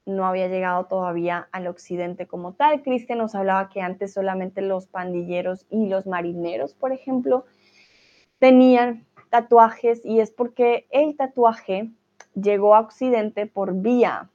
[0.07, 2.83] no había llegado todavía al occidente como tal.
[2.83, 7.47] Cristian nos hablaba que antes solamente los pandilleros y los marineros, por ejemplo,
[8.39, 11.91] tenían tatuajes y es porque el tatuaje
[12.35, 14.31] llegó a occidente por vía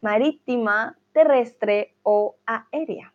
[0.00, 3.12] marítima, terrestre o aérea.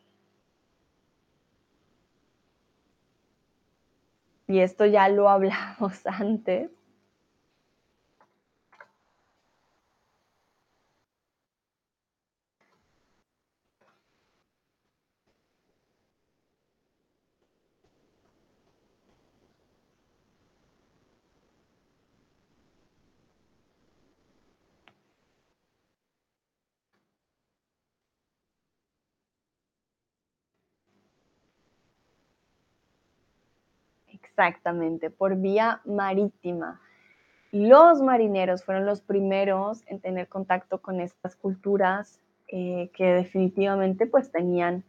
[4.47, 6.69] Y esto ya lo hablamos antes.
[34.42, 36.82] Exactamente, por vía marítima.
[37.52, 44.32] Los marineros fueron los primeros en tener contacto con estas culturas eh, que definitivamente pues
[44.32, 44.84] tenían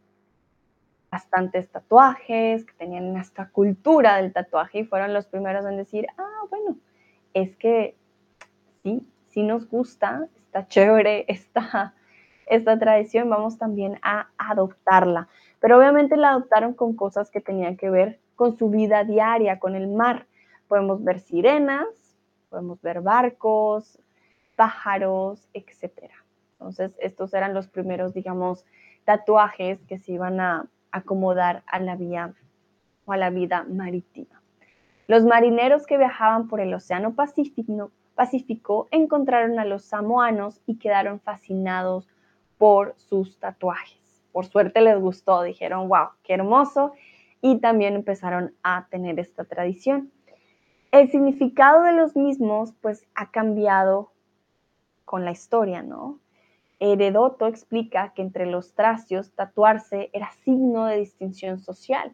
[1.11, 6.47] bastantes tatuajes, que tenían esta cultura del tatuaje y fueron los primeros en decir, ah,
[6.49, 6.79] bueno,
[7.35, 7.95] es que
[8.83, 11.93] sí, sí nos gusta, está chévere esta,
[12.47, 15.29] esta tradición, vamos también a adoptarla.
[15.61, 19.75] Pero obviamente la adoptaron con cosas que tenían que ver con su vida diaria, con
[19.75, 20.27] el mar.
[20.69, 21.87] Podemos ver sirenas,
[22.49, 23.99] podemos ver barcos,
[24.57, 26.11] pájaros, etc.
[26.53, 28.65] Entonces, estos eran los primeros, digamos,
[29.05, 32.35] tatuajes que se iban a acomodar a la vía
[33.05, 34.41] o a la vida marítima.
[35.09, 41.19] Los marineros que viajaban por el Océano Pacífico, Pacífico encontraron a los samoanos y quedaron
[41.21, 42.07] fascinados
[42.59, 44.23] por sus tatuajes.
[44.31, 46.93] Por suerte les gustó, dijeron, wow, qué hermoso,
[47.43, 50.11] y también empezaron a tener esta tradición.
[50.93, 54.13] El significado de los mismos pues ha cambiado
[55.05, 56.21] con la historia, ¿no?
[56.79, 62.13] Heredoto explica que entre los tracios tatuarse era signo de distinción social,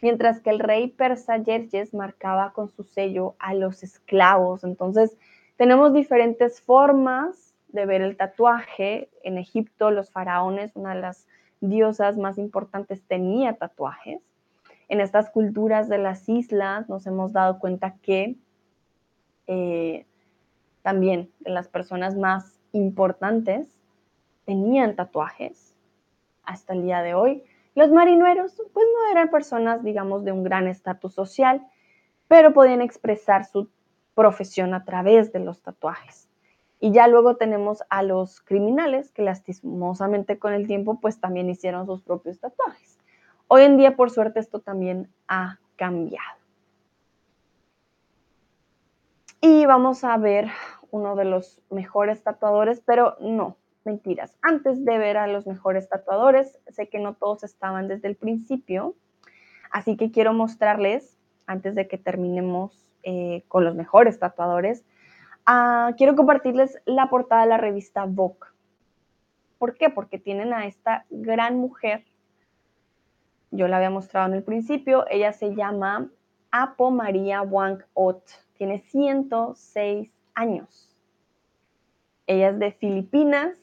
[0.00, 4.64] mientras que el rey persa Yerjes marcaba con su sello a los esclavos.
[4.64, 5.16] Entonces,
[5.56, 9.10] tenemos diferentes formas de ver el tatuaje.
[9.22, 11.26] En Egipto, los faraones, una de las
[11.60, 14.22] diosas más importantes, tenía tatuajes
[14.88, 18.36] en estas culturas de las islas nos hemos dado cuenta que
[19.46, 20.06] eh,
[20.82, 23.68] también las personas más importantes
[24.44, 25.76] tenían tatuajes
[26.44, 27.44] hasta el día de hoy.
[27.74, 31.66] Los marineros pues no eran personas, digamos, de un gran estatus social,
[32.28, 33.70] pero podían expresar su
[34.14, 36.28] profesión a través de los tatuajes.
[36.80, 41.86] Y ya luego tenemos a los criminales que lastimosamente con el tiempo pues también hicieron
[41.86, 42.91] sus propios tatuajes.
[43.54, 46.38] Hoy en día, por suerte, esto también ha cambiado.
[49.42, 50.48] Y vamos a ver
[50.90, 54.38] uno de los mejores tatuadores, pero no, mentiras.
[54.40, 58.94] Antes de ver a los mejores tatuadores, sé que no todos estaban desde el principio,
[59.70, 64.82] así que quiero mostrarles, antes de que terminemos eh, con los mejores tatuadores,
[65.44, 68.48] ah, quiero compartirles la portada de la revista Vogue.
[69.58, 69.90] ¿Por qué?
[69.90, 72.06] Porque tienen a esta gran mujer
[73.52, 76.10] yo la había mostrado en el principio, ella se llama
[76.50, 78.24] Apo María Wang Ot,
[78.54, 80.96] tiene 106 años.
[82.26, 83.56] Ella es de Filipinas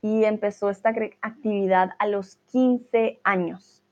[0.00, 3.82] y empezó esta actividad a los 15 años.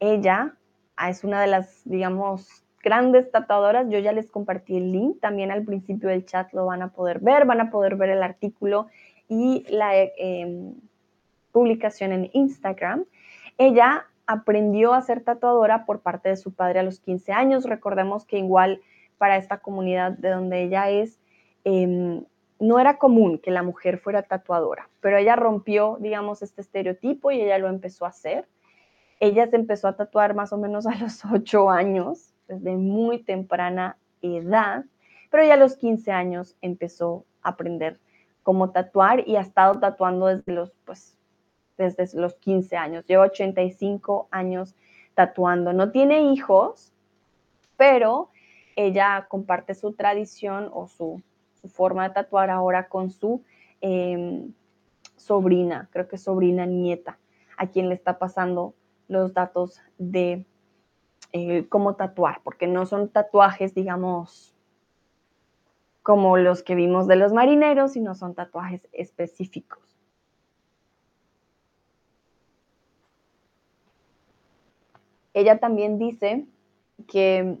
[0.00, 0.56] Ella
[0.96, 3.88] ah, es una de las, digamos, grandes tatuadoras.
[3.88, 7.20] Yo ya les compartí el link, también al principio del chat lo van a poder
[7.20, 8.88] ver, van a poder ver el artículo
[9.28, 10.74] y la, em,
[11.54, 13.04] publicación en Instagram.
[13.58, 17.64] Ella aprendió a ser tatuadora por parte de su padre a los 15 años.
[17.64, 18.80] Recordemos que igual
[19.18, 21.20] para esta comunidad de donde ella es,
[21.64, 22.24] em,
[22.58, 27.40] no era común que la mujer fuera tatuadora, pero ella rompió, digamos, este estereotipo y
[27.40, 28.48] ella lo empezó a hacer.
[29.20, 33.96] Ella se empezó a tatuar más o menos a los 8 años, desde muy temprana
[34.22, 34.84] edad,
[35.30, 37.98] pero ya a los 15 años empezó a aprender
[38.42, 41.16] cómo tatuar y ha estado tatuando desde los, pues,
[41.76, 43.04] desde los 15 años.
[43.06, 44.74] Lleva 85 años
[45.14, 45.72] tatuando.
[45.72, 46.92] No tiene hijos,
[47.76, 48.30] pero
[48.76, 51.22] ella comparte su tradición o su,
[51.68, 53.42] forma de tatuar ahora con su
[53.80, 54.52] em,
[55.16, 57.18] sobrina, creo que sobrina nieta,
[57.56, 58.74] a quien le está pasando
[59.08, 60.44] los datos de
[61.32, 64.54] eh, cómo tatuar, porque no son tatuajes, digamos,
[66.02, 69.93] como los que vimos de los marineros, sino son tatuajes específicos.
[75.34, 76.46] Ella también dice
[77.08, 77.58] que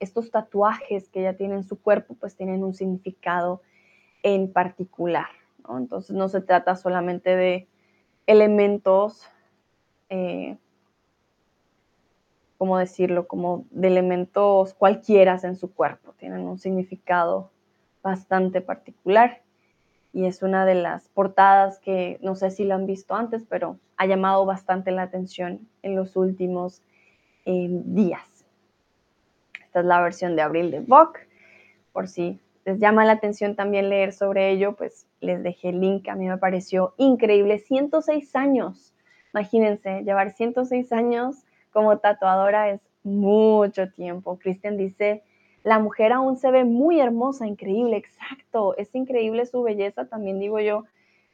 [0.00, 3.62] estos tatuajes que ella tiene en su cuerpo pues tienen un significado
[4.22, 5.26] en particular.
[5.68, 7.68] Entonces no se trata solamente de
[8.26, 9.26] elementos,
[10.08, 10.56] eh,
[12.58, 13.26] ¿cómo decirlo?
[13.26, 17.50] Como de elementos cualquiera en su cuerpo, tienen un significado
[18.02, 19.43] bastante particular.
[20.14, 23.78] Y es una de las portadas que no sé si la han visto antes, pero
[23.96, 26.82] ha llamado bastante la atención en los últimos
[27.44, 28.46] eh, días.
[29.64, 31.18] Esta es la versión de abril de Vogue.
[31.92, 36.08] Por si les llama la atención también leer sobre ello, pues les dejé el link.
[36.08, 37.58] A mí me pareció increíble.
[37.58, 38.94] 106 años.
[39.34, 44.38] Imagínense, llevar 106 años como tatuadora es mucho tiempo.
[44.38, 45.24] Christian dice,
[45.64, 48.76] la mujer aún se ve muy hermosa, increíble, exacto.
[48.76, 50.84] Es increíble su belleza, también digo yo.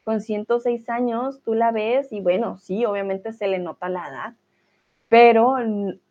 [0.05, 4.33] Con 106 años tú la ves y bueno, sí, obviamente se le nota la edad,
[5.09, 5.57] pero,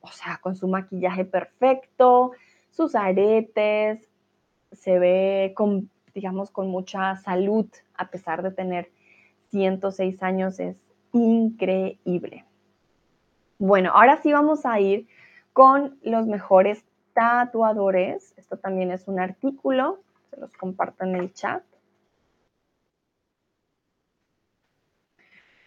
[0.01, 2.33] o sea, con su maquillaje perfecto,
[2.71, 4.07] sus aretes,
[4.71, 7.67] se ve con, digamos, con mucha salud,
[7.97, 8.91] a pesar de tener
[9.49, 10.77] 106 años, es
[11.13, 12.45] increíble.
[13.59, 15.09] Bueno, ahora sí vamos a ir
[15.53, 16.85] con los mejores
[17.21, 18.33] tatuadores.
[18.39, 19.99] Esto también es un artículo,
[20.31, 21.63] se los comparto en el chat.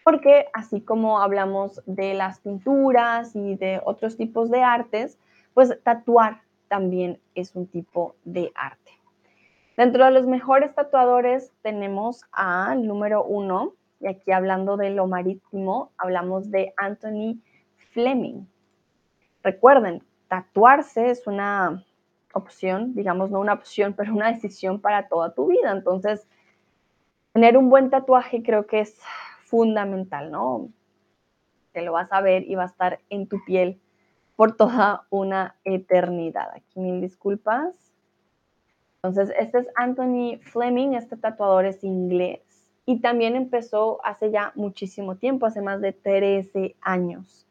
[0.04, 5.18] porque así como hablamos de las pinturas y de otros tipos de artes,
[5.54, 8.92] pues tatuar también es un tipo de arte.
[9.78, 15.90] Dentro de los mejores tatuadores tenemos al número uno, y aquí hablando de lo marítimo,
[15.96, 17.40] hablamos de Anthony
[17.94, 18.44] Fleming.
[19.42, 20.02] Recuerden,
[20.34, 21.84] tatuarse es una
[22.32, 25.70] opción, digamos, no una opción, pero una decisión para toda tu vida.
[25.70, 26.26] Entonces,
[27.32, 28.98] tener un buen tatuaje creo que es
[29.44, 30.70] fundamental, ¿no?
[31.70, 33.80] Te lo vas a ver y va a estar en tu piel
[34.34, 36.50] por toda una eternidad.
[36.52, 37.92] Aquí mil disculpas.
[38.96, 42.40] Entonces, este es Anthony Fleming, este tatuador es inglés
[42.86, 47.46] y también empezó hace ya muchísimo tiempo, hace más de 13 años.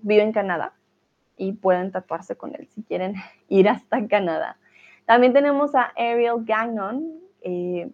[0.00, 0.74] Vive en Canadá
[1.36, 3.14] y pueden tatuarse con él si quieren
[3.48, 4.58] ir hasta Canadá.
[5.06, 7.90] También tenemos a Ariel Gagnon, eh,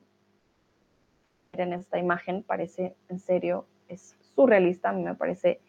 [1.52, 5.60] en esta imagen, parece en serio, es surrealista, a mí me parece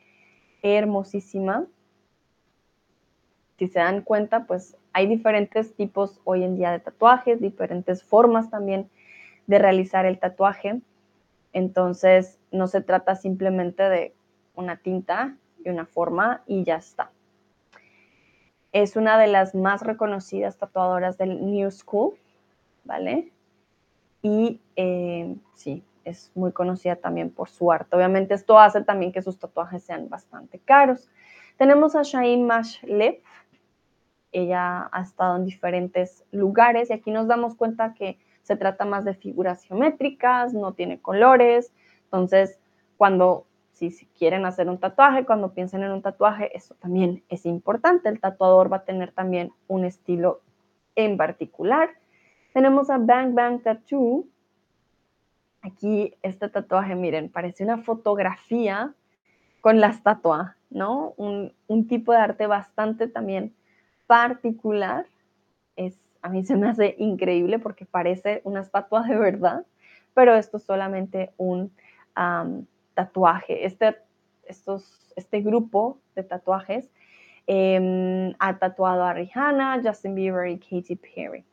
[0.63, 1.67] hermosísima.
[3.59, 8.49] Si se dan cuenta, pues hay diferentes tipos hoy en día de tatuajes, diferentes formas
[8.49, 8.89] también
[9.47, 10.81] de realizar el tatuaje.
[11.53, 14.15] Entonces, no se trata simplemente de
[14.55, 15.37] una tinta
[15.69, 17.11] una forma y ya está.
[18.71, 22.15] Es una de las más reconocidas tatuadoras del New School,
[22.83, 23.31] ¿vale?
[24.25, 27.95] y eh, sí, es muy conocida también por su arte.
[27.95, 31.11] Obviamente esto hace también que sus tatuajes sean bastante caros.
[31.57, 33.21] Tenemos a Shain Mashlev.
[34.31, 39.05] Ella ha estado en diferentes lugares y aquí nos damos cuenta que se trata más
[39.05, 41.71] de figuras geométricas, no tiene colores.
[42.05, 42.57] Entonces,
[42.97, 43.45] cuando
[43.75, 48.09] si, quieren hacer un tatuaje, cuando piensen en un tatuaje, eso también es importante.
[48.09, 50.41] El tatuador va a tener también un estilo
[50.95, 51.89] en particular.
[52.53, 54.25] Tenemos a Bang Bang Tattoo.
[55.61, 58.93] Aquí este tatuaje, miren, parece una fotografía
[59.61, 61.13] con la estatua, ¿no?
[61.17, 61.53] Un,
[61.87, 63.53] tipo de arte bastante también
[64.07, 65.05] particular.
[65.75, 69.65] Es, a mí se me hace increíble porque parece una estatua de verdad,
[70.13, 71.71] pero esto es solamente un
[72.95, 73.65] tatuaje.
[73.65, 73.95] Este,
[74.47, 76.89] estos, este grupo de tatuajes
[77.45, 81.45] em, ha tatuado a Rihanna, Justin Bieber y Katy Perry.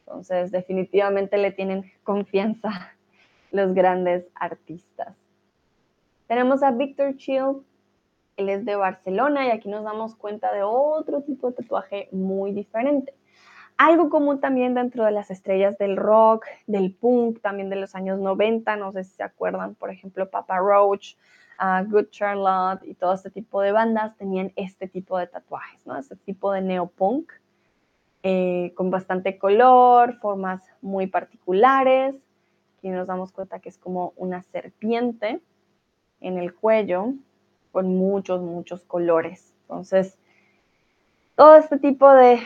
[0.00, 2.92] Entonces, definitivamente le tienen confianza
[3.52, 5.16] los grandes artistas.
[6.26, 7.62] Tenemos a Victor Chill,
[8.36, 12.52] él es de Barcelona y aquí nos damos cuenta de otro tipo de tatuaje muy
[12.52, 13.12] diferente.
[13.82, 18.18] Algo común también dentro de las estrellas del rock, del punk, también de los años
[18.18, 21.14] 90, no sé si se acuerdan, por ejemplo, Papa Roach,
[21.58, 25.96] uh, Good Charlotte y todo este tipo de bandas tenían este tipo de tatuajes, ¿no?
[25.96, 27.32] Este tipo de neopunk,
[28.22, 32.14] eh, con bastante color, formas muy particulares.
[32.76, 35.40] Aquí nos damos cuenta que es como una serpiente
[36.20, 37.14] en el cuello,
[37.72, 39.54] con muchos, muchos colores.
[39.62, 40.18] Entonces,
[41.34, 42.40] todo este tipo de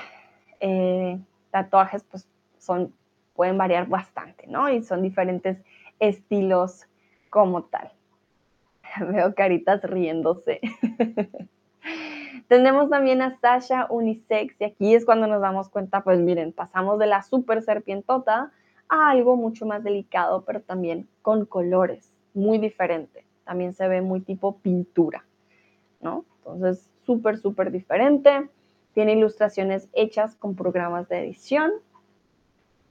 [0.67, 2.95] eh, tatuajes pues son,
[3.35, 4.71] pueden variar bastante, ¿no?
[4.71, 5.59] Y son diferentes
[6.01, 6.87] estilos
[7.29, 7.93] como tal.
[9.13, 10.61] Veo caritas riéndose.
[12.49, 16.99] Tenemos también a Sasha Unisex y aquí es cuando nos damos cuenta, pues miren, pasamos
[16.99, 18.51] de la super serpientota
[18.89, 23.27] a algo mucho más delicado, pero también con colores muy diferente.
[23.45, 25.27] También se ve muy tipo pintura,
[26.01, 26.25] ¿no?
[26.39, 28.49] Entonces, súper, súper diferente.
[28.95, 31.73] Tiene ilustraciones hechas con programas de edición.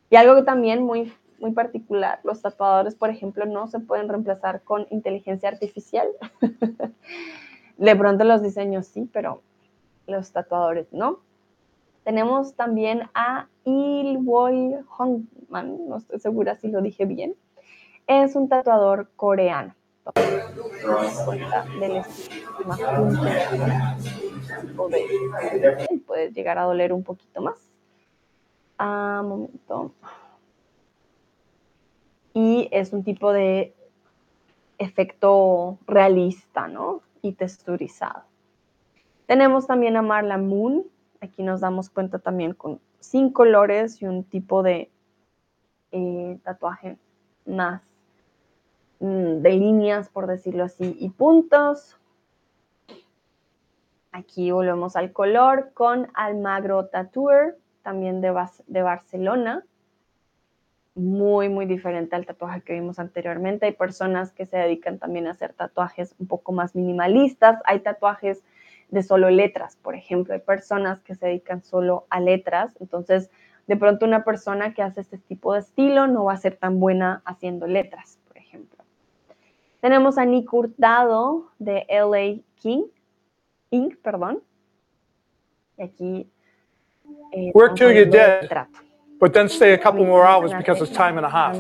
[0.09, 4.61] Y algo que también muy, muy particular, los tatuadores, por ejemplo, no se pueden reemplazar
[4.61, 6.07] con inteligencia artificial.
[7.77, 9.41] de pronto los diseños sí, pero
[10.05, 11.19] los tatuadores no.
[12.03, 17.35] Tenemos también a Ilwoy Hongman, no estoy segura si lo dije bien.
[18.05, 19.73] Es un tatuador coreano
[26.05, 27.57] puede llegar a doler un poquito más.
[28.77, 29.91] Ah, momento.
[32.33, 33.73] Y es un tipo de
[34.77, 37.01] efecto realista, ¿no?
[37.21, 38.23] Y texturizado.
[39.27, 40.85] Tenemos también a Marla Moon.
[41.21, 44.89] Aquí nos damos cuenta también con sin colores y un tipo de
[45.91, 46.97] eh, tatuaje
[47.45, 47.81] más
[49.03, 51.97] Mm, de líneas, por decirlo así, y puntos.
[54.13, 58.33] Aquí volvemos al color con Almagro Tattooer, también de,
[58.67, 59.65] de Barcelona.
[60.95, 63.65] Muy, muy diferente al tatuaje que vimos anteriormente.
[63.65, 67.59] Hay personas que se dedican también a hacer tatuajes un poco más minimalistas.
[67.65, 68.43] Hay tatuajes
[68.89, 70.35] de solo letras, por ejemplo.
[70.35, 72.77] Hay personas que se dedican solo a letras.
[72.79, 73.31] Entonces,
[73.65, 76.79] de pronto una persona que hace este tipo de estilo no va a ser tan
[76.79, 78.19] buena haciendo letras.
[79.83, 82.83] Tenemos a Nick Hurtado de LA King,
[83.73, 84.43] Inc., perdón.
[85.77, 86.29] Y aquí.
[87.31, 88.47] Eh, Work till you're dead,
[89.19, 91.57] but then stay a couple more hours because it's time and a half.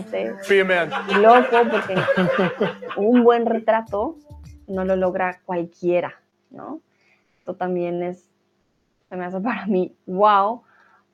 [0.47, 0.91] Be a man.
[1.19, 1.95] Loco, porque
[2.97, 4.17] un buen retrato
[4.67, 6.13] no lo logra cualquiera,
[6.51, 6.81] ¿no?
[7.39, 8.29] Esto también es,
[9.09, 10.61] se me hace para mí, wow,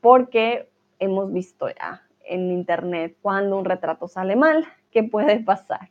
[0.01, 0.69] porque
[0.99, 5.89] hemos visto ya en internet cuando un retrato sale mal, ¿qué puede pasar?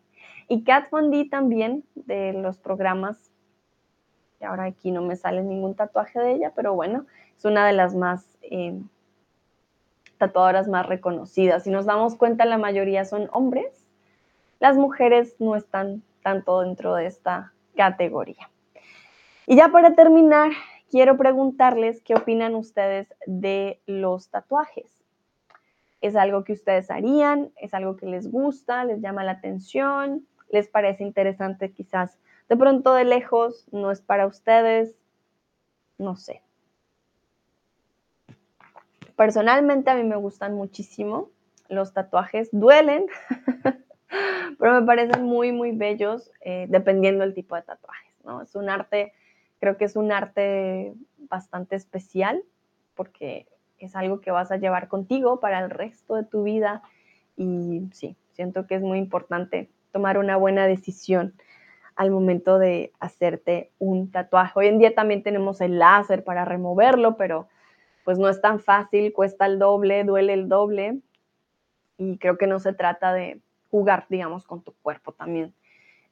[0.48, 3.27] Y Kat Von D también, de los programas,
[4.40, 7.72] y ahora aquí no me sale ningún tatuaje de ella, pero bueno, es una de
[7.72, 8.80] las más eh,
[10.18, 11.64] tatuadoras más reconocidas.
[11.64, 13.86] Si nos damos cuenta, la mayoría son hombres.
[14.60, 18.50] Las mujeres no están tanto dentro de esta categoría.
[19.46, 20.50] Y ya para terminar,
[20.90, 24.90] quiero preguntarles qué opinan ustedes de los tatuajes.
[26.00, 27.50] ¿Es algo que ustedes harían?
[27.56, 28.84] ¿Es algo que les gusta?
[28.84, 30.26] ¿Les llama la atención?
[30.50, 32.18] les parece interesante quizás.
[32.48, 34.96] De pronto de lejos no es para ustedes,
[35.98, 36.42] no sé.
[39.16, 41.30] Personalmente a mí me gustan muchísimo.
[41.68, 43.06] Los tatuajes duelen,
[44.58, 48.40] pero me parecen muy, muy bellos eh, dependiendo del tipo de tatuajes, ¿no?
[48.40, 49.12] Es un arte,
[49.60, 52.42] creo que es un arte bastante especial
[52.94, 53.46] porque
[53.78, 56.82] es algo que vas a llevar contigo para el resto de tu vida
[57.36, 61.34] y sí, siento que es muy importante tomar una buena decisión
[61.98, 64.52] al momento de hacerte un tatuaje.
[64.54, 67.48] Hoy en día también tenemos el láser para removerlo, pero
[68.04, 71.00] pues no es tan fácil, cuesta el doble, duele el doble
[71.98, 73.40] y creo que no se trata de
[73.72, 75.52] jugar, digamos, con tu cuerpo también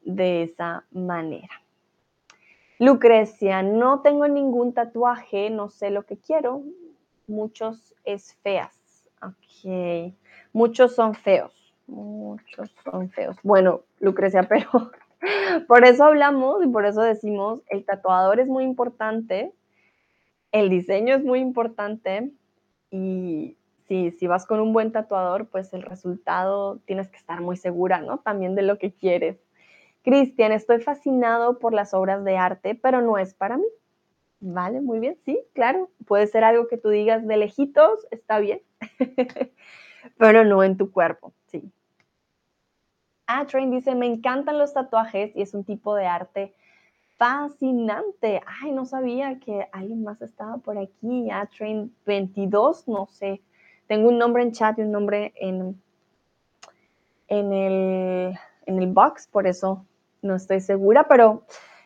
[0.02, 1.62] de esa manera.
[2.80, 6.64] Lucrecia, no tengo ningún tatuaje, no sé lo que quiero.
[7.28, 9.06] Muchos es feas.
[9.22, 10.12] Ok.
[10.52, 11.52] Muchos son feos.
[11.86, 13.36] Muchos son feos.
[13.44, 14.90] Bueno, Lucrecia, pero
[15.68, 19.52] por eso hablamos y por eso decimos, el tatuador es muy importante,
[20.52, 22.30] el diseño es muy importante
[22.90, 23.56] y
[23.88, 28.00] si, si vas con un buen tatuador, pues el resultado tienes que estar muy segura,
[28.00, 28.18] ¿no?
[28.18, 29.38] También de lo que quieres.
[30.02, 33.66] Cristian, estoy fascinado por las obras de arte, pero no es para mí.
[34.40, 35.90] Vale, muy bien, sí, claro.
[36.06, 38.62] Puede ser algo que tú digas de lejitos, está bien,
[40.18, 41.32] pero no en tu cuerpo,
[43.26, 43.34] sí.
[43.34, 46.54] Atrain dice, me encantan los tatuajes y es un tipo de arte
[47.16, 48.42] fascinante.
[48.62, 51.30] Ay, no sabía que alguien más estaba por aquí.
[51.30, 53.42] Atrain 22, no sé.
[53.86, 55.80] Tengo un nombre en chat y un nombre en,
[57.28, 59.84] en, el, en el box, por eso
[60.22, 61.44] no estoy segura, pero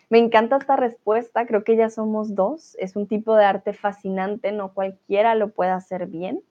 [0.09, 1.47] me encanta esta respuesta.
[1.47, 2.77] Creo que ya somos dos.
[2.81, 6.43] Es un tipo de arte fascinante, no cualquiera lo puede hacer bien.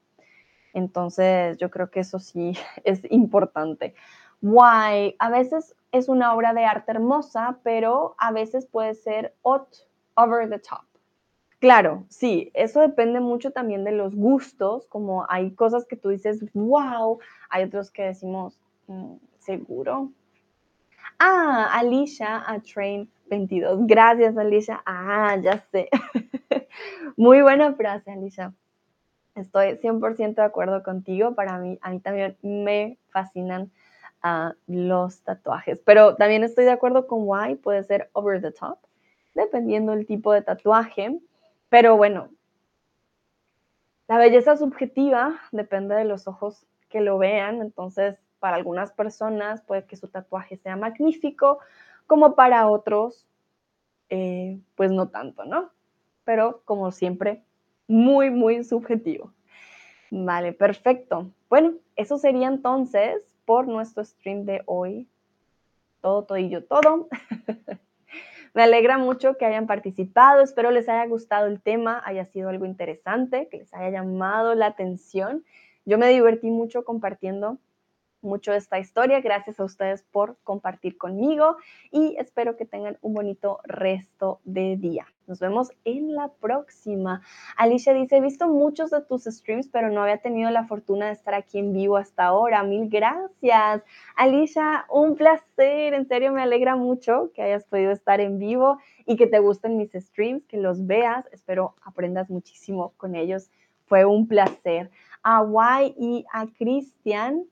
[0.73, 3.95] Entonces, yo creo que eso sí es importante.
[4.41, 5.15] Why?
[5.19, 10.59] A veces es una obra de arte hermosa, pero a veces puede ser over the
[10.59, 10.83] top.
[11.59, 16.39] Claro, sí, eso depende mucho también de los gustos, como hay cosas que tú dices,
[16.53, 17.19] wow,
[17.49, 20.11] hay otros que decimos, mm, seguro.
[21.19, 23.79] Ah, Alicia a Train 22.
[23.87, 24.81] Gracias, Alicia.
[24.85, 25.89] Ah, ya sé.
[27.17, 28.53] Muy buena frase, Alicia.
[29.35, 31.35] Estoy 100% de acuerdo contigo.
[31.35, 33.69] Para mí, a mí también me fascinan
[34.21, 35.81] a los tatuajes.
[35.85, 38.77] Pero también estoy de acuerdo con why puede ser over the top,
[39.33, 41.19] dependiendo del tipo de tatuaje.
[41.69, 42.29] Pero bueno,
[44.07, 47.61] la belleza subjetiva depende de los ojos que lo vean.
[47.61, 51.59] Entonces, para algunas personas puede que su tatuaje sea magnífico,
[52.07, 53.27] como para otros,
[54.09, 55.69] eh, pues no tanto, ¿no?
[56.23, 57.43] Pero como siempre,
[57.87, 59.33] muy, muy subjetivo.
[60.11, 61.31] Vale, perfecto.
[61.49, 65.07] Bueno, eso sería entonces por nuestro stream de hoy.
[66.01, 67.07] Todo, todillo, todo.
[68.53, 70.43] Me alegra mucho que hayan participado.
[70.43, 74.67] Espero les haya gustado el tema, haya sido algo interesante, que les haya llamado la
[74.67, 75.43] atención.
[75.83, 77.57] Yo me divertí mucho compartiendo
[78.21, 79.21] mucho esta historia.
[79.21, 81.57] Gracias a ustedes por compartir conmigo
[81.91, 85.07] y espero que tengan un bonito resto de día.
[85.29, 87.21] Nos vemos en la próxima.
[87.55, 91.11] Alicia dice, he visto muchos de tus streams, pero no había tenido la fortuna de
[91.11, 92.63] estar aquí en vivo hasta ahora.
[92.63, 93.83] Mil gracias.
[94.15, 95.93] Alicia, un placer.
[95.93, 99.77] En serio, me alegra mucho que hayas podido estar en vivo y que te gusten
[99.77, 101.27] mis streams, que los veas.
[101.31, 103.51] Espero aprendas muchísimo con ellos.
[103.85, 104.89] Fue un placer.
[105.21, 107.43] A Guay y a Cristian,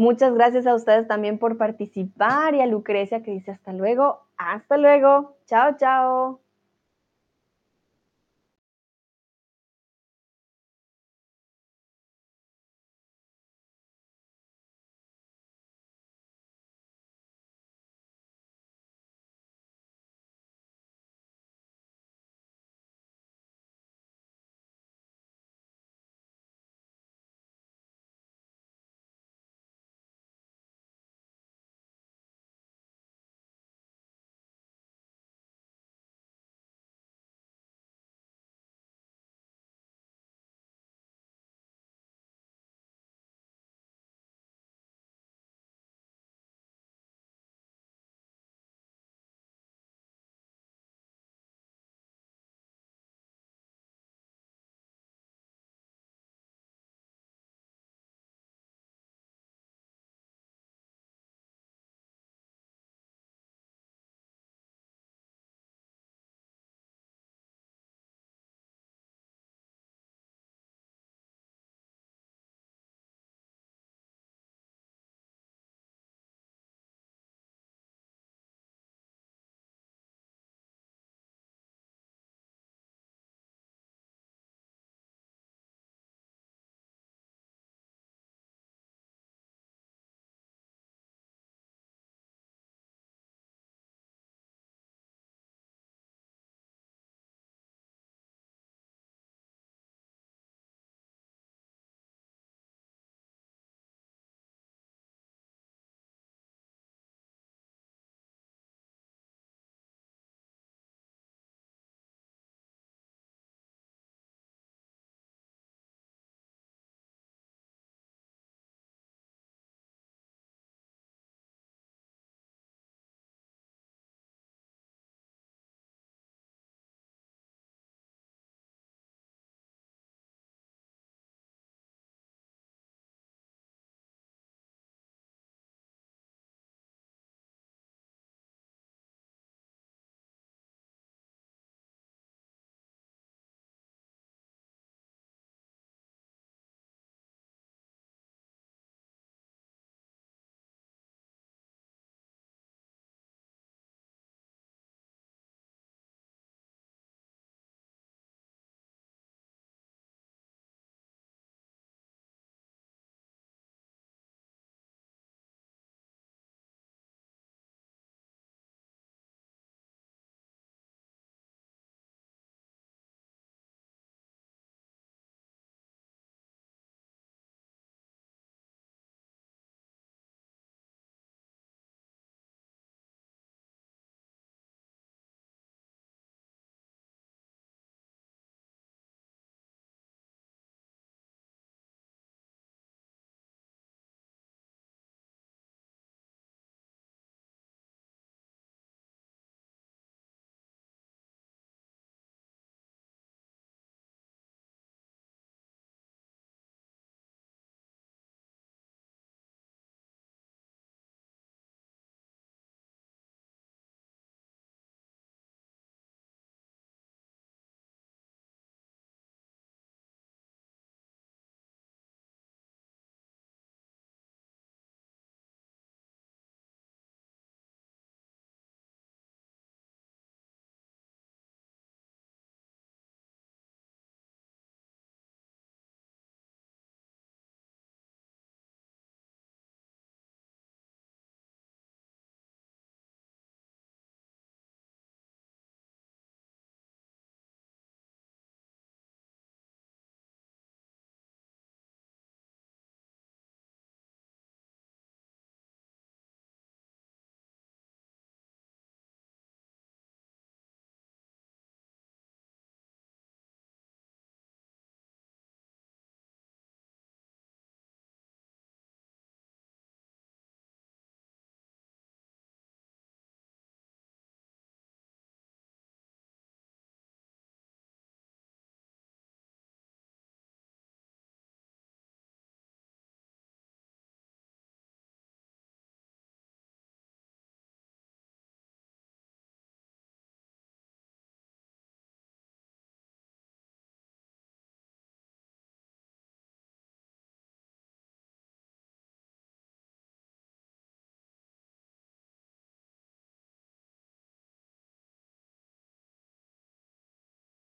[0.00, 4.22] Muchas gracias a ustedes también por participar y a Lucrecia que dice hasta luego.
[4.38, 5.36] Hasta luego.
[5.44, 6.40] Chao, chao.